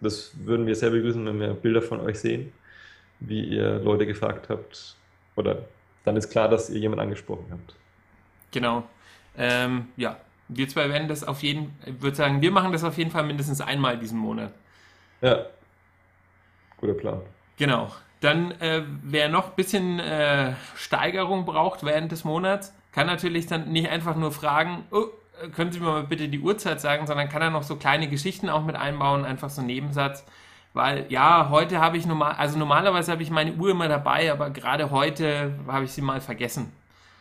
Das 0.00 0.32
würden 0.44 0.66
wir 0.66 0.74
sehr 0.74 0.90
begrüßen, 0.90 1.24
wenn 1.26 1.38
wir 1.38 1.54
Bilder 1.54 1.82
von 1.82 2.00
euch 2.00 2.18
sehen, 2.18 2.52
wie 3.20 3.44
ihr 3.44 3.78
Leute 3.78 4.06
gefragt 4.06 4.48
habt. 4.48 4.96
Oder 5.36 5.66
dann 6.04 6.16
ist 6.16 6.30
klar, 6.30 6.48
dass 6.48 6.70
ihr 6.70 6.78
jemanden 6.78 7.02
angesprochen 7.02 7.46
habt. 7.50 7.74
Genau. 8.50 8.84
Ähm, 9.36 9.88
ja, 9.96 10.18
wir 10.48 10.66
zwei 10.68 10.88
werden 10.88 11.08
das 11.08 11.22
auf 11.22 11.42
jeden 11.42 11.78
ich 11.84 12.00
würde 12.02 12.16
sagen, 12.16 12.42
wir 12.42 12.50
machen 12.50 12.72
das 12.72 12.82
auf 12.82 12.98
jeden 12.98 13.10
Fall 13.10 13.24
mindestens 13.24 13.60
einmal 13.60 13.98
diesen 13.98 14.18
Monat. 14.18 14.52
Ja. 15.20 15.46
Guter 16.78 16.94
Plan. 16.94 17.20
Genau. 17.58 17.92
Dann, 18.20 18.52
äh, 18.60 18.82
wer 19.02 19.28
noch 19.28 19.50
ein 19.50 19.56
bisschen 19.56 19.98
äh, 19.98 20.52
Steigerung 20.76 21.46
braucht 21.46 21.84
während 21.84 22.12
des 22.12 22.24
Monats, 22.24 22.74
kann 22.92 23.06
natürlich 23.06 23.46
dann 23.46 23.72
nicht 23.72 23.88
einfach 23.88 24.16
nur 24.16 24.30
fragen, 24.32 24.84
oh, 24.90 25.06
können 25.54 25.72
Sie 25.72 25.80
mir 25.80 25.86
mal 25.86 26.04
bitte 26.04 26.28
die 26.28 26.40
Uhrzeit 26.40 26.80
sagen, 26.80 27.06
sondern 27.06 27.28
kann 27.28 27.40
er 27.40 27.50
noch 27.50 27.62
so 27.62 27.76
kleine 27.76 28.08
Geschichten 28.08 28.50
auch 28.50 28.64
mit 28.64 28.76
einbauen, 28.76 29.24
einfach 29.24 29.48
so 29.48 29.60
einen 29.60 29.68
Nebensatz. 29.68 30.24
Weil 30.72 31.06
ja, 31.08 31.48
heute 31.50 31.80
habe 31.80 31.96
ich 31.96 32.06
normal, 32.06 32.34
also 32.36 32.58
normalerweise 32.58 33.10
habe 33.10 33.22
ich 33.22 33.30
meine 33.30 33.54
Uhr 33.54 33.70
immer 33.70 33.88
dabei, 33.88 34.30
aber 34.30 34.50
gerade 34.50 34.90
heute 34.90 35.54
habe 35.66 35.84
ich 35.84 35.92
sie 35.92 36.02
mal 36.02 36.20
vergessen. 36.20 36.72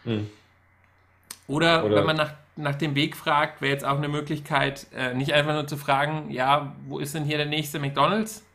Hm. 0.03 0.29
Oder, 1.47 1.85
Oder, 1.85 1.95
wenn 1.95 2.05
man 2.05 2.17
nach, 2.17 2.33
nach 2.57 2.75
dem 2.75 2.93
Weg 2.93 3.15
fragt, 3.15 3.61
wäre 3.61 3.73
jetzt 3.73 3.85
auch 3.85 3.97
eine 3.97 4.07
Möglichkeit, 4.07 4.85
äh, 4.95 5.15
nicht 5.15 5.33
einfach 5.33 5.53
nur 5.53 5.65
zu 5.65 5.77
fragen, 5.77 6.29
ja, 6.29 6.75
wo 6.87 6.99
ist 6.99 7.15
denn 7.15 7.23
hier 7.23 7.37
der 7.37 7.47
nächste 7.47 7.79
McDonalds? 7.79 8.45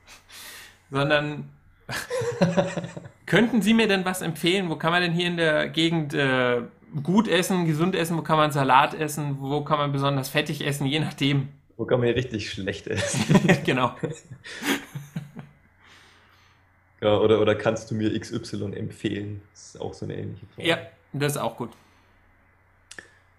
Sondern 0.90 1.48
Könnten 3.26 3.62
Sie 3.62 3.74
mir 3.74 3.88
denn 3.88 4.04
was 4.04 4.22
empfehlen? 4.22 4.70
Wo 4.70 4.76
kann 4.76 4.92
man 4.92 5.02
denn 5.02 5.12
hier 5.12 5.26
in 5.26 5.36
der 5.36 5.68
Gegend 5.68 6.14
äh, 6.14 6.62
gut 7.02 7.28
essen, 7.28 7.66
gesund 7.66 7.94
essen? 7.94 8.16
Wo 8.16 8.22
kann 8.22 8.36
man 8.36 8.52
Salat 8.52 8.94
essen? 8.94 9.38
Wo 9.40 9.62
kann 9.62 9.78
man 9.78 9.92
besonders 9.92 10.28
fettig 10.28 10.66
essen? 10.66 10.86
Je 10.86 11.00
nachdem. 11.00 11.48
Wo 11.76 11.84
kann 11.84 11.98
man 11.98 12.06
hier 12.06 12.16
richtig 12.16 12.50
schlecht 12.50 12.86
essen? 12.86 13.48
genau. 13.64 13.94
ja, 17.00 17.18
oder, 17.18 17.40
oder 17.40 17.54
kannst 17.54 17.90
du 17.90 17.94
mir 17.94 18.18
XY 18.18 18.72
empfehlen? 18.74 19.42
Das 19.52 19.74
ist 19.74 19.80
auch 19.80 19.94
so 19.94 20.06
eine 20.06 20.16
ähnliche 20.16 20.46
Frage. 20.54 20.68
Ja, 20.68 20.78
das 21.12 21.32
ist 21.32 21.38
auch 21.38 21.56
gut. 21.56 21.70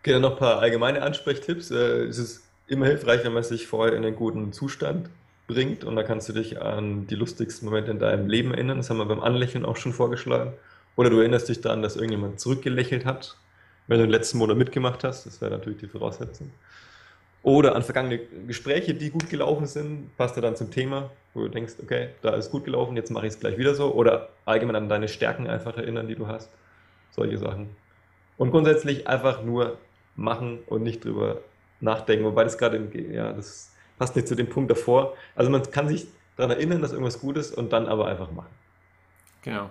Okay, 0.02 0.12
dann 0.12 0.22
noch 0.22 0.34
ein 0.34 0.38
paar 0.38 0.60
allgemeine 0.60 1.02
Ansprechtipps. 1.02 1.72
Äh, 1.72 2.04
es 2.04 2.18
ist 2.18 2.44
immer 2.68 2.86
hilfreich, 2.86 3.24
wenn 3.24 3.34
man 3.34 3.44
sich 3.44 3.68
vorher 3.68 3.96
in 3.96 4.04
einen 4.04 4.16
guten 4.16 4.54
Zustand 4.54 5.10
bringt 5.48 5.84
und 5.84 5.96
da 5.96 6.04
kannst 6.04 6.28
du 6.30 6.34
dich 6.34 6.62
an 6.62 7.08
die 7.08 7.16
lustigsten 7.16 7.68
Momente 7.68 7.92
in 7.92 8.00
deinem 8.00 8.28
Leben 8.28 8.54
erinnern. 8.54 8.78
Das 8.78 8.90
haben 8.90 8.98
wir 8.98 9.06
beim 9.06 9.22
Anlächeln 9.22 9.66
auch 9.66 9.78
schon 9.78 9.94
vorgeschlagen. 9.94 10.54
Oder 10.96 11.10
du 11.10 11.20
erinnerst 11.20 11.50
dich 11.50 11.62
daran, 11.62 11.82
dass 11.82 11.96
irgendjemand 11.96 12.40
zurückgelächelt 12.40 13.06
hat, 13.06 13.38
wenn 13.88 14.00
du 14.00 14.06
den 14.06 14.12
letzten 14.12 14.38
Monat 14.38 14.58
mitgemacht 14.58 15.04
hast. 15.04 15.26
Das 15.26 15.42
wäre 15.42 15.52
natürlich 15.52 15.80
die 15.80 15.88
Voraussetzung. 15.88 16.52
Oder 17.44 17.76
an 17.76 17.84
vergangene 17.84 18.20
Gespräche, 18.48 18.96
die 18.96 19.12
gut 19.12 19.30
gelaufen 19.30 19.68
sind, 19.68 20.18
passt 20.18 20.36
er 20.36 20.42
dann 20.42 20.56
zum 20.56 20.72
Thema, 20.72 21.12
wo 21.36 21.42
du 21.42 21.50
denkst, 21.50 21.76
okay, 21.84 22.10
da 22.24 22.32
ist 22.32 22.50
gut 22.50 22.66
gelaufen, 22.66 22.96
jetzt 22.96 23.12
mache 23.12 23.28
ich 23.28 23.34
es 23.34 23.40
gleich 23.40 23.58
wieder 23.60 23.76
so. 23.76 23.94
Oder 23.94 24.30
allgemein 24.46 24.76
an 24.76 24.90
deine 24.90 25.08
Stärken 25.08 25.48
einfach 25.48 25.78
erinnern, 25.78 26.08
die 26.08 26.16
du 26.16 26.28
hast. 26.28 26.50
Solche 27.12 27.38
Sachen. 27.38 27.70
Und 28.38 28.50
grundsätzlich 28.50 29.08
einfach 29.08 29.44
nur 29.44 29.78
machen 30.16 30.60
und 30.66 30.82
nicht 30.82 31.06
drüber 31.06 31.42
nachdenken. 31.82 32.26
Wobei 32.26 32.46
das 32.46 32.58
gerade, 32.58 32.82
ja, 33.12 33.32
das 33.32 33.75
passt 33.98 34.16
nicht 34.16 34.28
zu 34.28 34.36
dem 34.36 34.50
Punkt 34.50 34.72
davor. 34.72 35.16
Also 35.36 35.50
man 35.52 35.64
kann 35.72 35.88
sich 35.88 36.08
daran 36.36 36.52
erinnern, 36.52 36.82
dass 36.82 36.92
irgendwas 36.92 37.20
gut 37.20 37.38
ist 37.38 37.56
und 37.56 37.72
dann 37.74 37.88
aber 37.88 38.08
einfach 38.08 38.32
machen. 38.32 38.54
Genau. 39.42 39.70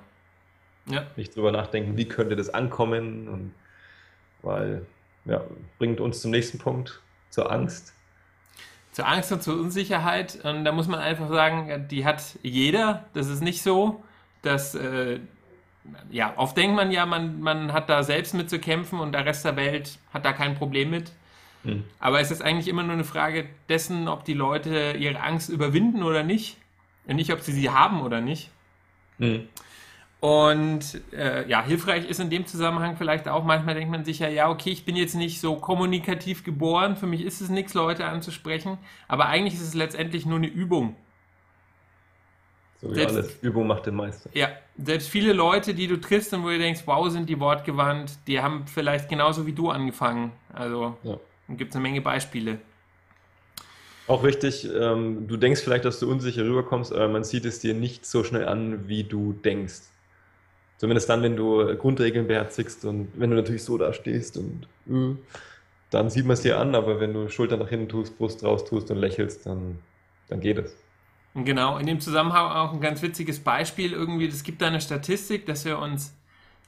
Ja. 0.86 1.06
Nicht 1.16 1.34
drüber 1.34 1.52
nachdenken, 1.52 1.96
wie 1.96 2.06
könnte 2.06 2.36
das 2.36 2.50
ankommen 2.50 3.28
und 3.28 3.54
weil, 4.42 4.86
ja, 5.24 5.42
bringt 5.78 6.00
uns 6.00 6.20
zum 6.20 6.30
nächsten 6.30 6.58
Punkt 6.58 7.00
zur 7.30 7.50
Angst? 7.50 7.94
Zur 8.92 9.08
Angst 9.08 9.32
und 9.32 9.42
zur 9.42 9.58
Unsicherheit. 9.58 10.44
Und 10.44 10.64
da 10.64 10.72
muss 10.72 10.86
man 10.86 11.00
einfach 11.00 11.28
sagen, 11.28 11.88
die 11.88 12.04
hat 12.04 12.22
jeder. 12.42 13.06
Das 13.14 13.28
ist 13.28 13.42
nicht 13.42 13.62
so, 13.62 14.04
dass, 14.42 14.74
äh, 14.74 15.20
ja, 16.10 16.34
oft 16.36 16.56
denkt 16.56 16.76
man 16.76 16.90
ja, 16.90 17.06
man, 17.06 17.40
man 17.40 17.72
hat 17.72 17.88
da 17.88 18.02
selbst 18.02 18.34
mit 18.34 18.50
zu 18.50 18.58
kämpfen 18.58 19.00
und 19.00 19.12
der 19.12 19.24
Rest 19.24 19.44
der 19.44 19.56
Welt 19.56 19.98
hat 20.12 20.24
da 20.24 20.32
kein 20.32 20.54
Problem 20.54 20.90
mit. 20.90 21.12
Hm. 21.64 21.84
Aber 21.98 22.20
es 22.20 22.30
ist 22.30 22.42
eigentlich 22.42 22.68
immer 22.68 22.82
nur 22.82 22.92
eine 22.92 23.04
Frage 23.04 23.46
dessen, 23.68 24.08
ob 24.08 24.24
die 24.24 24.34
Leute 24.34 24.96
ihre 24.98 25.20
Angst 25.20 25.48
überwinden 25.48 26.02
oder 26.02 26.22
nicht. 26.22 26.56
Und 27.06 27.16
nicht, 27.16 27.32
ob 27.32 27.40
sie 27.40 27.52
sie 27.52 27.70
haben 27.70 28.00
oder 28.00 28.20
nicht. 28.20 28.50
Hm. 29.18 29.48
Und 30.20 31.02
äh, 31.12 31.46
ja, 31.48 31.62
hilfreich 31.62 32.08
ist 32.08 32.18
in 32.18 32.30
dem 32.30 32.46
Zusammenhang 32.46 32.96
vielleicht 32.96 33.28
auch, 33.28 33.44
manchmal 33.44 33.74
denkt 33.74 33.90
man 33.90 34.06
sich 34.06 34.20
ja, 34.20 34.28
ja, 34.28 34.48
okay, 34.48 34.70
ich 34.70 34.86
bin 34.86 34.96
jetzt 34.96 35.14
nicht 35.14 35.38
so 35.38 35.56
kommunikativ 35.56 36.44
geboren, 36.44 36.96
für 36.96 37.06
mich 37.06 37.22
ist 37.22 37.42
es 37.42 37.50
nichts, 37.50 37.74
Leute 37.74 38.06
anzusprechen, 38.06 38.78
aber 39.06 39.26
eigentlich 39.26 39.52
ist 39.52 39.60
es 39.60 39.74
letztendlich 39.74 40.24
nur 40.24 40.38
eine 40.38 40.46
Übung. 40.46 40.96
So 42.80 42.90
wie 42.90 42.94
selbst, 42.94 43.16
alles, 43.16 43.38
Übung 43.42 43.66
macht 43.66 43.84
den 43.84 43.96
Meister. 43.96 44.30
Ja, 44.32 44.48
selbst 44.78 45.10
viele 45.10 45.34
Leute, 45.34 45.74
die 45.74 45.88
du 45.88 46.00
triffst 46.00 46.32
und 46.32 46.42
wo 46.42 46.48
du 46.48 46.58
denkst, 46.58 46.84
wow, 46.86 47.06
sind 47.10 47.28
die 47.28 47.38
wortgewandt, 47.38 48.16
die 48.26 48.40
haben 48.40 48.66
vielleicht 48.66 49.10
genauso 49.10 49.44
wie 49.46 49.52
du 49.52 49.68
angefangen. 49.68 50.32
Also 50.54 50.96
ja. 51.02 51.18
Gibt 51.48 51.70
es 51.70 51.76
eine 51.76 51.82
Menge 51.82 52.00
Beispiele. 52.00 52.58
Auch 54.06 54.22
wichtig, 54.22 54.68
ähm, 54.74 55.26
du 55.26 55.36
denkst 55.36 55.62
vielleicht, 55.62 55.84
dass 55.84 55.98
du 55.98 56.10
unsicher 56.10 56.44
rüberkommst, 56.44 56.92
aber 56.92 57.08
man 57.08 57.24
sieht 57.24 57.46
es 57.46 57.60
dir 57.60 57.72
nicht 57.72 58.04
so 58.04 58.22
schnell 58.22 58.46
an, 58.46 58.86
wie 58.86 59.04
du 59.04 59.32
denkst. 59.32 59.80
Zumindest 60.76 61.08
dann, 61.08 61.22
wenn 61.22 61.36
du 61.36 61.74
Grundregeln 61.76 62.26
beherzigst 62.26 62.84
und 62.84 63.08
wenn 63.14 63.30
du 63.30 63.36
natürlich 63.36 63.64
so 63.64 63.78
da 63.78 63.92
stehst 63.92 64.36
und 64.36 64.68
äh, 64.88 65.16
dann 65.90 66.10
sieht 66.10 66.26
man 66.26 66.34
es 66.34 66.42
dir 66.42 66.58
an, 66.58 66.74
aber 66.74 67.00
wenn 67.00 67.14
du 67.14 67.28
Schulter 67.28 67.56
nach 67.56 67.68
hinten 67.68 67.88
tust, 67.88 68.18
Brust 68.18 68.44
raus 68.44 68.64
tust 68.64 68.90
und 68.90 68.98
lächelst, 68.98 69.46
dann, 69.46 69.78
dann 70.28 70.40
geht 70.40 70.58
es. 70.58 70.76
Genau, 71.34 71.78
in 71.78 71.86
dem 71.86 72.00
Zusammenhang 72.00 72.50
auch 72.50 72.72
ein 72.72 72.80
ganz 72.80 73.00
witziges 73.00 73.40
Beispiel 73.40 73.92
irgendwie, 73.92 74.26
es 74.26 74.42
gibt 74.42 74.60
da 74.60 74.66
eine 74.66 74.80
Statistik, 74.80 75.46
dass 75.46 75.64
wir 75.64 75.78
uns, 75.78 76.14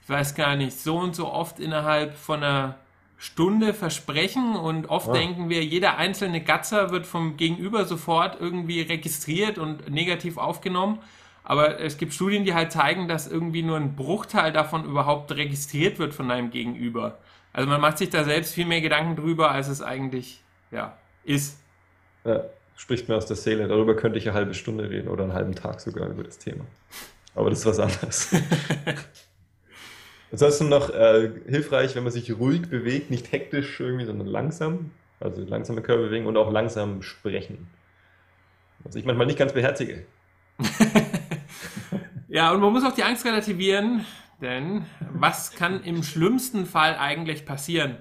ich 0.02 0.08
weiß 0.08 0.34
gar 0.34 0.56
nicht, 0.56 0.78
so 0.78 0.98
und 0.98 1.14
so 1.14 1.30
oft 1.30 1.60
innerhalb 1.60 2.14
von 2.16 2.42
einer 2.42 2.76
Stunde 3.18 3.72
versprechen 3.72 4.56
und 4.56 4.88
oft 4.88 5.08
ah. 5.08 5.12
denken 5.12 5.48
wir, 5.48 5.64
jeder 5.64 5.96
einzelne 5.96 6.42
Gatzer 6.42 6.90
wird 6.90 7.06
vom 7.06 7.36
Gegenüber 7.36 7.84
sofort 7.86 8.40
irgendwie 8.40 8.82
registriert 8.82 9.58
und 9.58 9.90
negativ 9.90 10.36
aufgenommen. 10.36 10.98
Aber 11.44 11.80
es 11.80 11.96
gibt 11.96 12.12
Studien, 12.12 12.44
die 12.44 12.54
halt 12.54 12.72
zeigen, 12.72 13.08
dass 13.08 13.28
irgendwie 13.28 13.62
nur 13.62 13.76
ein 13.76 13.94
Bruchteil 13.94 14.52
davon 14.52 14.84
überhaupt 14.84 15.32
registriert 15.32 15.98
wird 15.98 16.12
von 16.12 16.28
deinem 16.28 16.50
Gegenüber. 16.50 17.18
Also 17.52 17.68
man 17.68 17.80
macht 17.80 17.98
sich 17.98 18.10
da 18.10 18.24
selbst 18.24 18.52
viel 18.52 18.66
mehr 18.66 18.80
Gedanken 18.80 19.16
drüber, 19.16 19.50
als 19.50 19.68
es 19.68 19.80
eigentlich 19.80 20.42
ja, 20.70 20.98
ist. 21.24 21.58
Ja, 22.24 22.42
spricht 22.76 23.08
mir 23.08 23.16
aus 23.16 23.26
der 23.26 23.36
Seele. 23.36 23.68
Darüber 23.68 23.94
könnte 23.94 24.18
ich 24.18 24.28
eine 24.28 24.36
halbe 24.36 24.54
Stunde 24.54 24.90
reden 24.90 25.08
oder 25.08 25.24
einen 25.24 25.32
halben 25.32 25.54
Tag 25.54 25.80
sogar 25.80 26.08
über 26.08 26.24
das 26.24 26.38
Thema. 26.38 26.64
Aber 27.34 27.48
das 27.48 27.60
ist 27.60 27.66
was 27.66 27.78
anderes. 27.78 28.34
Ansonsten 30.32 30.68
noch 30.68 30.90
äh, 30.90 31.30
hilfreich, 31.46 31.94
wenn 31.94 32.02
man 32.02 32.12
sich 32.12 32.36
ruhig 32.36 32.68
bewegt, 32.68 33.10
nicht 33.10 33.32
hektisch 33.32 33.80
irgendwie, 33.80 34.06
sondern 34.06 34.26
langsam. 34.26 34.90
Also 35.20 35.42
langsame 35.42 35.82
Körperbewegung 35.82 36.26
und 36.26 36.36
auch 36.36 36.50
langsam 36.50 37.02
sprechen. 37.02 37.68
Was 38.80 38.96
ich 38.96 39.04
manchmal 39.04 39.26
nicht 39.26 39.38
ganz 39.38 39.52
beherzige. 39.52 40.04
Ja, 42.36 42.52
und 42.52 42.60
man 42.60 42.70
muss 42.70 42.84
auch 42.84 42.92
die 42.92 43.02
Angst 43.02 43.24
relativieren, 43.24 44.04
denn 44.42 44.84
was 45.00 45.52
kann 45.52 45.82
im 45.84 46.02
schlimmsten 46.02 46.66
Fall 46.66 46.94
eigentlich 46.98 47.46
passieren? 47.46 47.96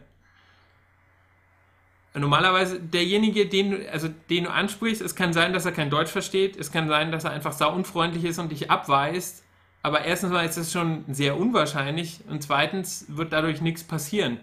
Normalerweise 2.13 2.81
derjenige, 2.81 3.47
den 3.47 3.71
du, 3.71 3.89
also 3.89 4.09
den 4.29 4.43
du 4.43 4.51
ansprichst, 4.51 5.01
es 5.01 5.15
kann 5.15 5.31
sein, 5.31 5.53
dass 5.53 5.65
er 5.65 5.71
kein 5.71 5.89
Deutsch 5.89 6.11
versteht, 6.11 6.57
es 6.57 6.69
kann 6.69 6.89
sein, 6.89 7.13
dass 7.13 7.23
er 7.23 7.31
einfach 7.31 7.53
sau 7.53 7.73
unfreundlich 7.73 8.25
ist 8.25 8.37
und 8.37 8.51
dich 8.51 8.69
abweist. 8.69 9.44
Aber 9.85 10.03
erstens 10.03 10.31
mal 10.31 10.43
ist 10.43 10.57
das 10.57 10.71
schon 10.71 11.05
sehr 11.09 11.37
unwahrscheinlich 11.37 12.21
und 12.27 12.41
zweitens 12.41 13.05
wird 13.07 13.31
dadurch 13.31 13.61
nichts 13.61 13.83
passieren. 13.83 14.39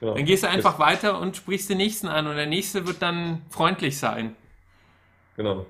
Ja, 0.00 0.14
dann 0.14 0.24
gehst 0.24 0.44
du 0.44 0.48
einfach 0.48 0.78
weiter 0.78 1.18
und 1.18 1.36
sprichst 1.36 1.70
den 1.70 1.78
nächsten 1.78 2.06
an 2.06 2.28
und 2.28 2.36
der 2.36 2.46
nächste 2.46 2.86
wird 2.86 3.02
dann 3.02 3.42
freundlich 3.50 3.98
sein. 3.98 4.36
Genau. 5.36 5.66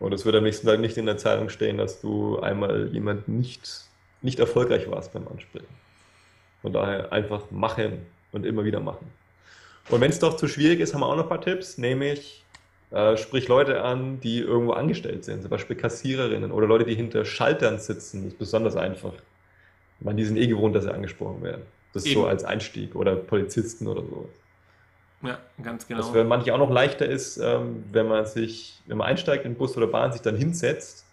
Und 0.00 0.12
es 0.12 0.26
wird 0.26 0.36
am 0.36 0.44
nächsten 0.44 0.66
Tag 0.66 0.80
nicht 0.80 0.98
in 0.98 1.06
der 1.06 1.16
Zeitung 1.16 1.48
stehen, 1.48 1.78
dass 1.78 2.02
du 2.02 2.38
einmal 2.38 2.90
jemand 2.92 3.26
nicht, 3.26 3.86
nicht 4.20 4.38
erfolgreich 4.38 4.90
warst 4.90 5.14
beim 5.14 5.26
Ansprechen. 5.28 5.74
Von 6.60 6.74
daher 6.74 7.14
einfach 7.14 7.50
machen 7.50 8.04
und 8.32 8.44
immer 8.44 8.66
wieder 8.66 8.80
machen. 8.80 9.10
Und 9.88 10.02
wenn 10.02 10.10
es 10.10 10.18
doch 10.18 10.36
zu 10.36 10.46
schwierig 10.46 10.80
ist, 10.80 10.92
haben 10.92 11.00
wir 11.00 11.06
auch 11.06 11.16
noch 11.16 11.22
ein 11.22 11.30
paar 11.30 11.40
Tipps, 11.40 11.78
nämlich 11.78 12.44
äh, 12.96 13.16
sprich 13.18 13.46
Leute 13.46 13.82
an, 13.82 14.20
die 14.20 14.40
irgendwo 14.40 14.72
angestellt 14.72 15.24
sind, 15.24 15.42
zum 15.42 15.50
Beispiel 15.50 15.76
Kassiererinnen 15.76 16.50
oder 16.50 16.66
Leute, 16.66 16.84
die 16.84 16.94
hinter 16.94 17.26
Schaltern 17.26 17.78
sitzen. 17.78 18.24
Das 18.24 18.32
ist 18.32 18.38
besonders 18.38 18.74
einfach. 18.74 19.12
Man, 20.00 20.16
die 20.16 20.24
sind 20.24 20.38
eh 20.38 20.46
gewohnt, 20.46 20.74
dass 20.74 20.84
sie 20.84 20.94
angesprochen 20.94 21.42
werden. 21.42 21.62
Das 21.92 22.04
ist 22.04 22.12
Eben. 22.12 22.22
so 22.22 22.26
als 22.26 22.44
Einstieg 22.44 22.94
oder 22.94 23.14
Polizisten 23.16 23.86
oder 23.86 24.02
sowas. 24.02 24.30
Ja, 25.22 25.38
ganz 25.62 25.86
genau. 25.86 26.00
Was 26.00 26.10
für 26.10 26.24
manche 26.24 26.54
auch 26.54 26.58
noch 26.58 26.70
leichter 26.70 27.06
ist, 27.06 27.38
ähm, 27.38 27.84
wenn 27.92 28.08
man 28.08 28.24
sich, 28.26 28.80
wenn 28.86 28.98
man 28.98 29.08
einsteigt 29.08 29.44
in 29.44 29.56
Bus 29.56 29.76
oder 29.76 29.86
Bahn, 29.86 30.12
sich 30.12 30.22
dann 30.22 30.36
hinsetzt, 30.36 31.04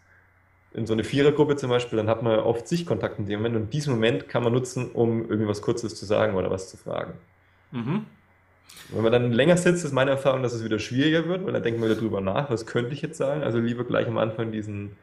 in 0.74 0.88
so 0.88 0.94
eine 0.94 1.04
Vierergruppe 1.04 1.56
zum 1.56 1.70
Beispiel, 1.70 1.98
dann 1.98 2.10
hat 2.10 2.24
man 2.24 2.40
oft 2.40 2.68
Sichtkontakt 2.68 3.20
in 3.20 3.26
dem 3.26 3.40
Moment 3.40 3.56
und 3.56 3.74
diesen 3.74 3.94
Moment 3.94 4.28
kann 4.28 4.44
man 4.44 4.54
nutzen, 4.54 4.90
um 4.92 5.30
irgendwie 5.30 5.48
was 5.48 5.62
Kurzes 5.62 5.96
zu 5.96 6.06
sagen 6.06 6.36
oder 6.36 6.50
was 6.50 6.70
zu 6.70 6.78
fragen. 6.78 7.14
Mhm. 7.72 8.06
Wenn 8.90 9.04
man 9.04 9.12
dann 9.12 9.32
länger 9.32 9.58
sitzt, 9.58 9.86
ist 9.86 9.92
meine 9.92 10.12
Erfahrung, 10.12 10.44
dass 10.44 10.54
es 10.54 10.64
wieder 10.64 10.80
schwieriger 10.80 11.28
wird, 11.28 11.46
weil 11.46 11.54
dann 11.54 11.64
denkt 11.64 11.80
man 11.80 11.90
wieder 11.90 12.00
drüber 12.00 12.22
nach, 12.22 12.50
was 12.50 12.66
könnte 12.66 12.94
ich 12.94 13.02
jetzt 13.02 13.18
sagen? 13.18 13.44
Also 13.44 13.60
lieber 13.60 13.84
gleich 13.86 14.08
am 14.08 14.18
Anfang 14.18 14.52
diesen, 14.52 14.96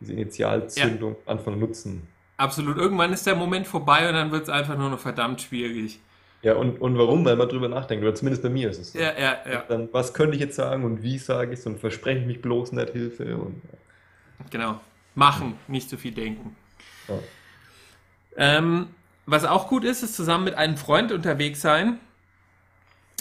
diese 0.00 0.12
Initialzündung 0.12 1.12
ja. 1.12 1.32
Anfang 1.32 1.58
nutzen. 1.58 2.08
Absolut. 2.36 2.76
Irgendwann 2.76 3.12
ist 3.12 3.26
der 3.26 3.34
Moment 3.34 3.66
vorbei 3.66 4.08
und 4.08 4.14
dann 4.14 4.30
wird 4.32 4.44
es 4.44 4.48
einfach 4.48 4.78
nur 4.78 4.90
noch 4.90 4.98
verdammt 4.98 5.40
schwierig. 5.40 6.00
Ja, 6.42 6.54
und, 6.54 6.80
und 6.80 6.96
warum? 6.96 7.24
Weil 7.24 7.36
man 7.36 7.48
drüber 7.48 7.68
nachdenkt, 7.68 8.04
oder 8.04 8.14
zumindest 8.14 8.42
bei 8.44 8.48
mir 8.48 8.70
ist 8.70 8.78
es 8.78 8.92
so. 8.92 8.98
Ja, 8.98 9.12
ja, 9.18 9.38
ja. 9.50 9.64
Dann, 9.68 9.88
was 9.92 10.14
könnte 10.14 10.36
ich 10.36 10.40
jetzt 10.40 10.54
sagen 10.54 10.84
und 10.84 11.02
wie 11.02 11.18
sage 11.18 11.52
ich 11.52 11.58
es 11.58 11.66
und 11.66 11.80
verspreche 11.80 12.20
ich 12.20 12.26
mich 12.26 12.40
bloß 12.40 12.72
nicht 12.72 12.90
Hilfe. 12.90 13.36
Und, 13.36 13.60
Genau. 14.50 14.80
Machen, 15.14 15.54
nicht 15.66 15.90
zu 15.90 15.96
viel 15.96 16.12
denken. 16.12 16.56
Ja. 17.08 17.18
Ähm, 18.36 18.86
was 19.26 19.44
auch 19.44 19.68
gut 19.68 19.82
ist, 19.82 20.04
ist 20.04 20.14
zusammen 20.14 20.44
mit 20.44 20.54
einem 20.54 20.76
Freund 20.76 21.10
unterwegs 21.10 21.60
sein. 21.60 21.98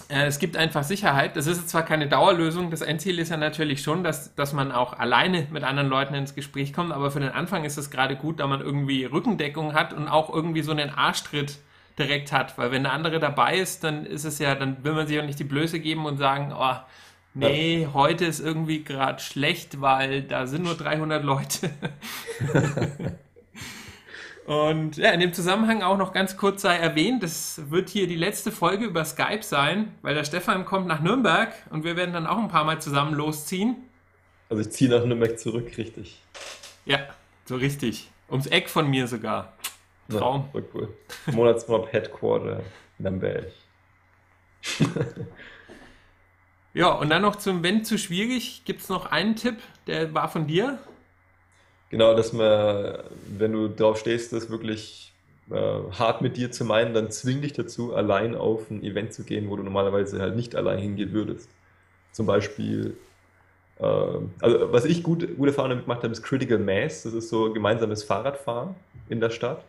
Äh, 0.10 0.26
es 0.26 0.40
gibt 0.40 0.56
einfach 0.58 0.84
Sicherheit. 0.84 1.36
Das 1.36 1.48
ist 1.48 1.70
zwar 1.70 1.84
keine 1.84 2.08
Dauerlösung. 2.08 2.72
Das 2.72 2.82
Endziel 2.82 3.20
ist 3.20 3.30
ja 3.30 3.38
natürlich 3.38 3.82
schon, 3.82 4.04
dass, 4.04 4.34
dass 4.36 4.54
man 4.54 4.72
auch 4.72 4.94
alleine 4.94 5.48
mit 5.52 5.64
anderen 5.64 5.90
Leuten 5.90 6.14
ins 6.14 6.36
Gespräch 6.36 6.74
kommt. 6.74 6.92
Aber 6.92 7.12
für 7.12 7.20
den 7.20 7.32
Anfang 7.32 7.66
ist 7.66 7.78
es 7.78 7.90
gerade 7.90 8.16
gut, 8.16 8.40
da 8.40 8.48
man 8.48 8.62
irgendwie 8.62 9.06
Rückendeckung 9.06 9.74
hat 9.74 9.94
und 9.94 10.08
auch 10.08 10.34
irgendwie 10.34 10.62
so 10.62 10.72
einen 10.72 10.90
Arschtritt 10.90 11.58
direkt 11.98 12.32
hat. 12.32 12.58
Weil 12.58 12.72
wenn 12.72 12.84
der 12.84 12.94
andere 12.94 13.20
dabei 13.20 13.58
ist, 13.58 13.84
dann 13.84 14.06
ist 14.06 14.24
es 14.24 14.40
ja, 14.40 14.56
dann 14.56 14.84
will 14.84 14.94
man 14.94 15.08
sich 15.08 15.20
auch 15.20 15.26
nicht 15.26 15.40
die 15.40 15.44
Blöße 15.44 15.80
geben 15.80 16.06
und 16.06 16.18
sagen, 16.18 16.54
oh, 16.58 16.76
nee, 17.34 17.84
ja. 17.84 17.94
heute 17.94 18.26
ist 18.26 18.40
irgendwie 18.40 18.84
gerade 18.84 19.20
schlecht, 19.20 19.82
weil 19.82 20.22
da 20.22 20.48
sind 20.48 20.64
nur 20.64 20.76
300 20.76 21.24
Leute. 21.24 21.70
und 24.48 24.96
ja, 24.96 25.12
in 25.12 25.20
dem 25.20 25.34
Zusammenhang 25.34 25.84
auch 25.84 25.98
noch 25.98 26.14
ganz 26.14 26.38
kurz 26.38 26.62
sei 26.62 26.78
erwähnt, 26.78 27.22
das 27.22 27.70
wird 27.70 27.90
hier 27.90 28.08
die 28.08 28.16
letzte 28.16 28.50
Folge 28.50 28.86
über 28.86 29.04
Skype 29.04 29.44
sein, 29.44 29.94
weil 30.02 30.16
der 30.16 30.24
Stefan 30.24 30.64
kommt 30.64 30.88
nach 30.88 31.02
Nürnberg 31.02 31.54
und 31.70 31.84
wir 31.84 31.98
werden 31.98 32.14
dann 32.14 32.26
auch 32.26 32.38
ein 32.38 32.48
paar 32.48 32.64
Mal 32.64 32.80
zusammen 32.80 33.14
losziehen. 33.14 33.76
Also 34.48 34.62
ich 34.62 34.70
ziehe 34.70 34.90
nach 34.90 35.04
Nürnberg 35.04 35.38
zurück, 35.38 35.78
richtig. 35.78 36.22
Ja, 36.86 37.00
so 37.44 37.58
richtig. 37.58 38.10
Ums 38.30 38.48
Eck 38.48 38.70
von 38.70 38.90
mir 38.90 39.08
sogar. 39.08 39.52
Traum. 40.10 40.48
Ja, 40.54 40.62
cool. 40.74 40.96
Monatsmob 41.34 41.92
Headquarter 41.92 42.62
Nürnberg. 43.00 43.52
ja, 46.74 46.92
und 46.92 47.10
dann 47.10 47.22
noch 47.22 47.36
zum 47.36 47.64
Wenn 47.64 47.84
zu 47.84 47.98
schwierig, 47.98 48.62
gibt 48.64 48.80
es 48.80 48.88
noch 48.88 49.08
einen 49.08 49.36
Tipp, 49.36 49.58
der 49.88 50.14
war 50.14 50.30
von 50.30 50.48
dir? 50.48 50.80
Genau, 51.90 52.16
dass 52.16 52.34
man, 52.34 53.00
wenn 53.28 53.54
du 53.54 53.70
drauf 53.70 53.98
stehst, 54.00 54.34
das 54.34 54.50
wirklich 54.50 55.14
äh, 55.50 55.56
hart 55.56 56.22
mit 56.22 56.36
dir 56.36 56.52
zu 56.52 56.66
meinen, 56.66 56.94
dann 56.94 57.12
zwing 57.12 57.42
dich 57.42 57.54
dazu, 57.54 57.96
allein 57.96 58.36
auf 58.36 58.70
ein 58.70 58.84
Event 58.84 59.14
zu 59.14 59.24
gehen, 59.24 59.50
wo 59.50 59.56
du 59.56 59.64
normalerweise 59.64 60.20
halt 60.20 60.36
nicht 60.36 60.56
allein 60.56 60.80
hingehen 60.80 61.14
würdest. 61.14 61.50
Zum 62.12 62.26
Beispiel, 62.26 62.98
äh, 63.80 63.84
also 63.86 64.74
was 64.74 64.86
ich 64.86 65.04
gut, 65.04 65.22
gute 65.38 65.50
Erfahrungen 65.52 65.72
damit 65.72 65.86
gemacht 65.86 66.04
habe, 66.04 66.14
ist 66.14 66.24
Critical 66.24 66.60
Mass. 66.60 67.04
Das 67.04 67.14
ist 67.14 67.30
so 67.30 67.54
gemeinsames 67.54 68.04
Fahrradfahren 68.04 68.76
in 69.10 69.22
der 69.22 69.30
Stadt. 69.32 69.66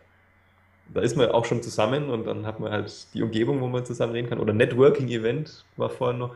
Da 0.93 1.01
ist 1.03 1.17
man 1.17 1.31
auch 1.31 1.45
schon 1.45 1.63
zusammen 1.63 2.11
und 2.11 2.27
dann 2.27 2.47
hat 2.47 2.61
man 2.61 2.73
halt 2.73 3.09
die 3.15 3.23
Umgebung, 3.23 3.61
wo 3.61 3.69
man 3.69 3.85
zusammen 3.85 4.13
reden 4.15 4.29
kann. 4.29 4.41
Oder 4.41 4.53
Networking-Event 4.55 5.65
war 5.77 5.91
vorhin 5.91 6.19
noch 6.19 6.35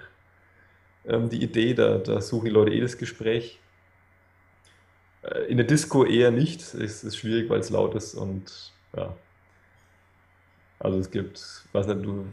ähm, 1.06 1.28
die 1.28 1.42
Idee, 1.42 1.74
da, 1.74 1.98
da 1.98 2.20
suchen 2.20 2.46
die 2.46 2.50
Leute 2.50 2.72
eh 2.72 2.80
das 2.80 2.98
Gespräch. 2.98 3.58
Äh, 5.22 5.44
in 5.46 5.56
der 5.56 5.66
Disco 5.66 6.04
eher 6.04 6.30
nicht. 6.30 6.60
Es 6.74 7.04
ist 7.04 7.16
schwierig, 7.16 7.48
weil 7.48 7.60
es 7.60 7.70
laut 7.70 7.94
ist 7.94 8.14
und 8.14 8.72
ja. 8.96 9.14
Also 10.78 10.98
es 10.98 11.10
gibt, 11.10 11.40
weiß 11.72 11.86
nicht, 11.86 12.04
du 12.04 12.26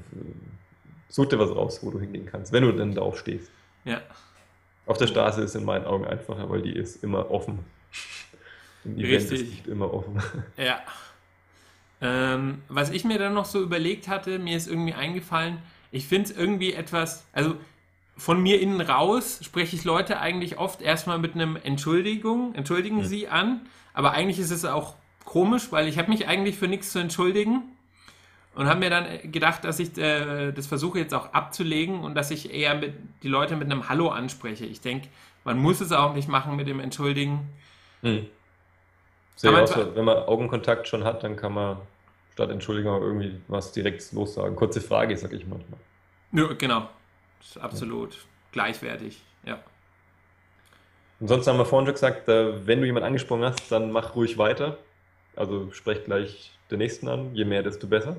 such 1.07 1.27
dir 1.27 1.39
was 1.39 1.51
raus, 1.51 1.79
wo 1.83 1.91
du 1.91 1.99
hingehen 1.99 2.25
kannst, 2.25 2.51
wenn 2.51 2.63
du 2.63 2.71
denn 2.71 2.93
da 2.93 3.13
stehst. 3.15 3.51
Ja. 3.85 4.01
Auf 4.85 4.97
der 4.97 5.07
Straße 5.07 5.41
ist 5.43 5.55
in 5.55 5.65
meinen 5.65 5.85
Augen 5.85 6.05
einfacher, 6.05 6.49
weil 6.49 6.63
die 6.63 6.73
ist 6.73 7.03
immer 7.03 7.29
offen. 7.29 7.59
Ein 8.85 8.97
Event 8.97 9.11
Richtig. 9.11 9.41
ist 9.41 9.49
nicht 9.49 9.67
immer 9.67 9.93
offen. 9.93 10.21
Ja. 10.57 10.81
Ähm, 12.01 12.61
was 12.69 12.91
ich 12.91 13.03
mir 13.03 13.19
dann 13.19 13.33
noch 13.33 13.43
so 13.43 13.61
überlegt 13.61 14.07
hatte, 14.07 14.39
mir 14.39 14.55
ist 14.55 14.69
irgendwie 14.69 14.93
eingefallen, 14.93 15.57
ich 15.91 16.07
finde 16.07 16.29
es 16.29 16.37
irgendwie 16.37 16.71
etwas, 16.71 17.25
also 17.33 17.57
von 18.19 18.41
mir 18.41 18.61
innen 18.61 18.81
raus 18.81 19.39
spreche 19.41 19.75
ich 19.75 19.85
Leute 19.85 20.19
eigentlich 20.19 20.57
oft 20.57 20.81
erstmal 20.81 21.19
mit 21.19 21.35
einem 21.35 21.55
Entschuldigung, 21.55 22.53
entschuldigen 22.53 22.97
mhm. 22.97 23.05
Sie 23.05 23.27
an, 23.27 23.61
aber 23.93 24.11
eigentlich 24.11 24.39
ist 24.39 24.51
es 24.51 24.65
auch 24.65 24.95
komisch, 25.25 25.71
weil 25.71 25.87
ich 25.87 25.97
habe 25.97 26.09
mich 26.09 26.27
eigentlich 26.27 26.57
für 26.57 26.67
nichts 26.67 26.91
zu 26.91 26.99
entschuldigen 26.99 27.63
und 28.55 28.67
habe 28.67 28.79
mir 28.81 28.89
dann 28.89 29.31
gedacht, 29.31 29.63
dass 29.63 29.79
ich 29.79 29.97
äh, 29.97 30.51
das 30.51 30.67
versuche 30.67 30.99
jetzt 30.99 31.13
auch 31.13 31.33
abzulegen 31.33 32.01
und 32.01 32.15
dass 32.15 32.29
ich 32.29 32.53
eher 32.53 32.75
mit, 32.75 32.93
die 33.23 33.29
Leute 33.29 33.55
mit 33.55 33.71
einem 33.71 33.87
Hallo 33.87 34.09
anspreche. 34.09 34.65
Ich 34.65 34.81
denke, 34.81 35.07
man 35.45 35.57
muss 35.57 35.79
es 35.79 35.91
auch 35.91 36.13
nicht 36.13 36.27
machen 36.27 36.55
mit 36.55 36.67
dem 36.67 36.79
Entschuldigen. 36.79 37.47
Hm. 38.01 38.25
Sehe 39.35 39.57
auch 39.57 39.65
so, 39.65 39.95
wenn 39.95 40.03
man 40.03 40.17
Augenkontakt 40.17 40.89
schon 40.89 41.05
hat, 41.05 41.23
dann 41.23 41.37
kann 41.37 41.53
man 41.53 41.77
statt 42.33 42.49
Entschuldigung 42.49 42.93
auch 42.93 43.01
irgendwie 43.01 43.39
was 43.47 43.71
direkt 43.71 44.11
lossagen. 44.11 44.55
Kurze 44.57 44.81
Frage, 44.81 45.15
sage 45.15 45.37
ich 45.37 45.47
manchmal. 45.47 45.79
Ja, 46.33 46.53
genau. 46.53 46.89
Absolut 47.59 48.13
ja. 48.13 48.19
gleichwertig, 48.51 49.21
ja. 49.45 49.59
Und 51.19 51.27
sonst 51.27 51.47
haben 51.47 51.57
wir 51.57 51.65
vorhin 51.65 51.85
schon 51.85 51.95
gesagt, 51.95 52.29
äh, 52.29 52.65
wenn 52.65 52.79
du 52.79 52.85
jemanden 52.85 53.07
angesprochen 53.07 53.43
hast, 53.43 53.71
dann 53.71 53.91
mach 53.91 54.15
ruhig 54.15 54.37
weiter. 54.37 54.77
Also 55.35 55.71
sprech 55.71 56.05
gleich 56.05 56.51
den 56.71 56.79
nächsten 56.79 57.07
an, 57.07 57.35
je 57.35 57.45
mehr, 57.45 57.63
desto 57.63 57.87
besser. 57.87 58.15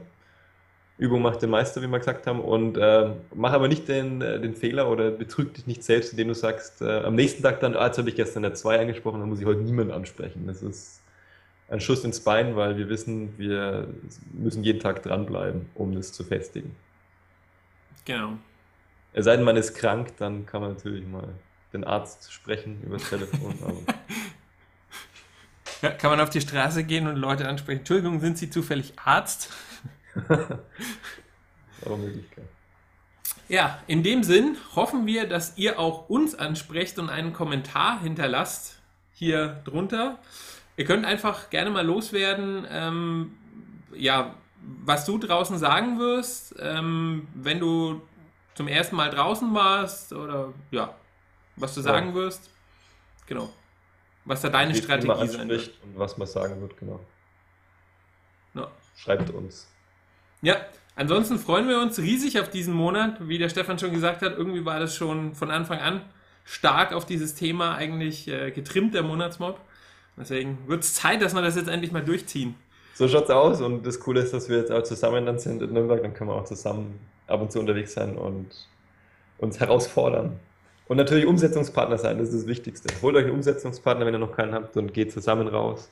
Übung 0.98 1.22
macht 1.22 1.40
den 1.40 1.48
Meister, 1.48 1.80
wie 1.80 1.86
wir 1.86 1.98
gesagt 1.98 2.26
haben. 2.26 2.40
Und 2.40 2.76
äh, 2.76 3.10
mach 3.34 3.52
aber 3.52 3.68
nicht 3.68 3.88
den, 3.88 4.20
äh, 4.20 4.38
den 4.38 4.54
Fehler 4.54 4.90
oder 4.90 5.10
betrüg 5.10 5.54
dich 5.54 5.66
nicht 5.66 5.82
selbst, 5.82 6.12
indem 6.12 6.28
du 6.28 6.34
sagst, 6.34 6.82
äh, 6.82 7.00
am 7.00 7.14
nächsten 7.14 7.42
Tag 7.42 7.60
dann, 7.60 7.74
ah, 7.74 7.86
jetzt 7.86 7.96
habe 7.96 8.10
ich 8.10 8.16
gestern 8.16 8.42
der 8.42 8.52
2 8.52 8.80
angesprochen, 8.80 9.20
dann 9.20 9.28
muss 9.30 9.40
ich 9.40 9.46
heute 9.46 9.60
niemand 9.60 9.92
ansprechen. 9.92 10.46
Das 10.46 10.62
ist 10.62 11.02
ein 11.70 11.80
Schuss 11.80 12.04
ins 12.04 12.20
Bein, 12.20 12.54
weil 12.54 12.76
wir 12.76 12.90
wissen, 12.90 13.38
wir 13.38 13.88
müssen 14.32 14.62
jeden 14.62 14.80
Tag 14.80 15.02
dranbleiben, 15.02 15.70
um 15.74 15.94
das 15.94 16.12
zu 16.12 16.22
festigen. 16.22 16.76
Genau. 18.04 18.34
Es 19.12 19.24
sei 19.24 19.36
denn, 19.36 19.44
man 19.44 19.56
ist 19.56 19.74
krank, 19.74 20.16
dann 20.18 20.46
kann 20.46 20.60
man 20.60 20.74
natürlich 20.74 21.06
mal 21.06 21.28
den 21.72 21.84
Arzt 21.84 22.32
sprechen 22.32 22.82
über 22.82 22.96
das 22.98 23.08
Telefon. 23.08 23.54
ja, 25.82 25.90
kann 25.90 26.10
man 26.10 26.20
auf 26.20 26.30
die 26.30 26.40
Straße 26.40 26.84
gehen 26.84 27.06
und 27.06 27.16
Leute 27.16 27.48
ansprechen. 27.48 27.80
Entschuldigung, 27.80 28.20
sind 28.20 28.38
Sie 28.38 28.50
zufällig 28.50 28.92
Arzt? 29.04 29.50
auch 31.86 31.96
Möglichkeit. 31.96 32.44
Ja, 33.48 33.80
in 33.88 34.04
dem 34.04 34.22
Sinn 34.22 34.56
hoffen 34.76 35.06
wir, 35.06 35.28
dass 35.28 35.58
ihr 35.58 35.78
auch 35.80 36.08
uns 36.08 36.36
ansprecht 36.36 36.98
und 37.00 37.10
einen 37.10 37.32
Kommentar 37.32 38.00
hinterlasst 38.00 38.80
hier 39.12 39.60
drunter. 39.64 40.18
Ihr 40.76 40.84
könnt 40.84 41.04
einfach 41.04 41.50
gerne 41.50 41.70
mal 41.70 41.84
loswerden, 41.84 42.64
ähm, 42.70 43.32
ja, 43.92 44.34
was 44.84 45.04
du 45.04 45.18
draußen 45.18 45.58
sagen 45.58 45.98
wirst, 45.98 46.54
ähm, 46.60 47.26
wenn 47.34 47.58
du 47.58 48.00
zum 48.54 48.68
ersten 48.68 48.96
Mal 48.96 49.10
draußen 49.10 49.52
warst 49.54 50.12
oder 50.12 50.52
ja, 50.70 50.94
was 51.56 51.74
du 51.74 51.80
sagen 51.80 52.08
ja. 52.08 52.14
wirst. 52.14 52.50
Genau. 53.26 53.50
Was 54.24 54.42
da 54.42 54.48
deine 54.48 54.74
Strategie 54.74 55.28
sein 55.28 55.48
wird. 55.48 55.70
Und 55.82 55.98
was 55.98 56.18
man 56.18 56.26
sagen 56.26 56.60
wird, 56.60 56.76
genau. 56.76 57.00
Ja. 58.54 58.70
Schreibt 58.96 59.30
uns. 59.30 59.68
Ja, 60.42 60.56
ansonsten 60.96 61.38
freuen 61.38 61.68
wir 61.68 61.80
uns 61.80 61.98
riesig 61.98 62.40
auf 62.40 62.50
diesen 62.50 62.74
Monat. 62.74 63.28
Wie 63.28 63.38
der 63.38 63.48
Stefan 63.48 63.78
schon 63.78 63.92
gesagt 63.92 64.22
hat, 64.22 64.36
irgendwie 64.36 64.64
war 64.64 64.80
das 64.80 64.94
schon 64.94 65.34
von 65.34 65.50
Anfang 65.50 65.78
an 65.78 66.02
stark 66.44 66.92
auf 66.92 67.06
dieses 67.06 67.34
Thema 67.34 67.76
eigentlich 67.76 68.26
äh, 68.28 68.50
getrimmt, 68.50 68.94
der 68.94 69.02
Monatsmob. 69.02 69.60
Deswegen 70.16 70.58
wird 70.66 70.82
es 70.82 70.94
Zeit, 70.94 71.22
dass 71.22 71.34
wir 71.34 71.42
das 71.42 71.56
jetzt 71.56 71.68
endlich 71.68 71.92
mal 71.92 72.04
durchziehen. 72.04 72.56
So 73.00 73.08
schaut 73.08 73.24
es 73.24 73.30
aus 73.30 73.62
und 73.62 73.86
das 73.86 73.98
Coole 73.98 74.20
ist, 74.20 74.34
dass 74.34 74.50
wir 74.50 74.58
jetzt 74.58 74.70
auch 74.70 74.82
zusammen 74.82 75.24
dann 75.24 75.38
sind 75.38 75.62
in 75.62 75.72
Nürnberg, 75.72 76.02
dann 76.02 76.12
können 76.12 76.28
wir 76.28 76.34
auch 76.34 76.44
zusammen 76.44 77.00
ab 77.28 77.40
und 77.40 77.50
zu 77.50 77.58
unterwegs 77.58 77.94
sein 77.94 78.18
und 78.18 78.50
uns 79.38 79.58
herausfordern. 79.58 80.38
Und 80.86 80.98
natürlich 80.98 81.24
Umsetzungspartner 81.24 81.96
sein, 81.96 82.18
das 82.18 82.28
ist 82.28 82.42
das 82.42 82.46
Wichtigste. 82.46 82.92
Holt 83.00 83.16
euch 83.16 83.24
einen 83.24 83.32
Umsetzungspartner, 83.32 84.04
wenn 84.04 84.12
ihr 84.12 84.18
noch 84.18 84.36
keinen 84.36 84.52
habt, 84.52 84.76
und 84.76 84.92
geht 84.92 85.12
zusammen 85.12 85.48
raus 85.48 85.90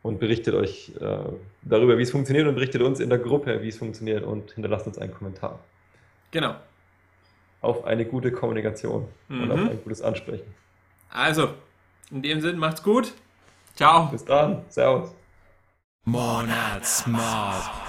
und 0.00 0.20
berichtet 0.20 0.54
euch 0.54 0.94
äh, 1.02 1.18
darüber, 1.60 1.98
wie 1.98 2.02
es 2.02 2.10
funktioniert 2.10 2.48
und 2.48 2.54
berichtet 2.54 2.80
uns 2.80 2.98
in 2.98 3.10
der 3.10 3.18
Gruppe, 3.18 3.60
wie 3.60 3.68
es 3.68 3.76
funktioniert 3.76 4.24
und 4.24 4.52
hinterlasst 4.52 4.86
uns 4.86 4.96
einen 4.96 5.12
Kommentar. 5.12 5.58
Genau. 6.30 6.54
Auf 7.60 7.84
eine 7.84 8.06
gute 8.06 8.32
Kommunikation 8.32 9.06
mhm. 9.28 9.42
und 9.42 9.52
auf 9.52 9.60
ein 9.60 9.82
gutes 9.84 10.00
Ansprechen. 10.00 10.46
Also, 11.10 11.50
in 12.10 12.22
dem 12.22 12.40
Sinn, 12.40 12.56
macht's 12.56 12.82
gut. 12.82 13.12
Ciao. 13.74 14.06
Bis 14.06 14.24
dann. 14.24 14.62
Servus. 14.70 15.12
Monatsmob. 16.04 17.81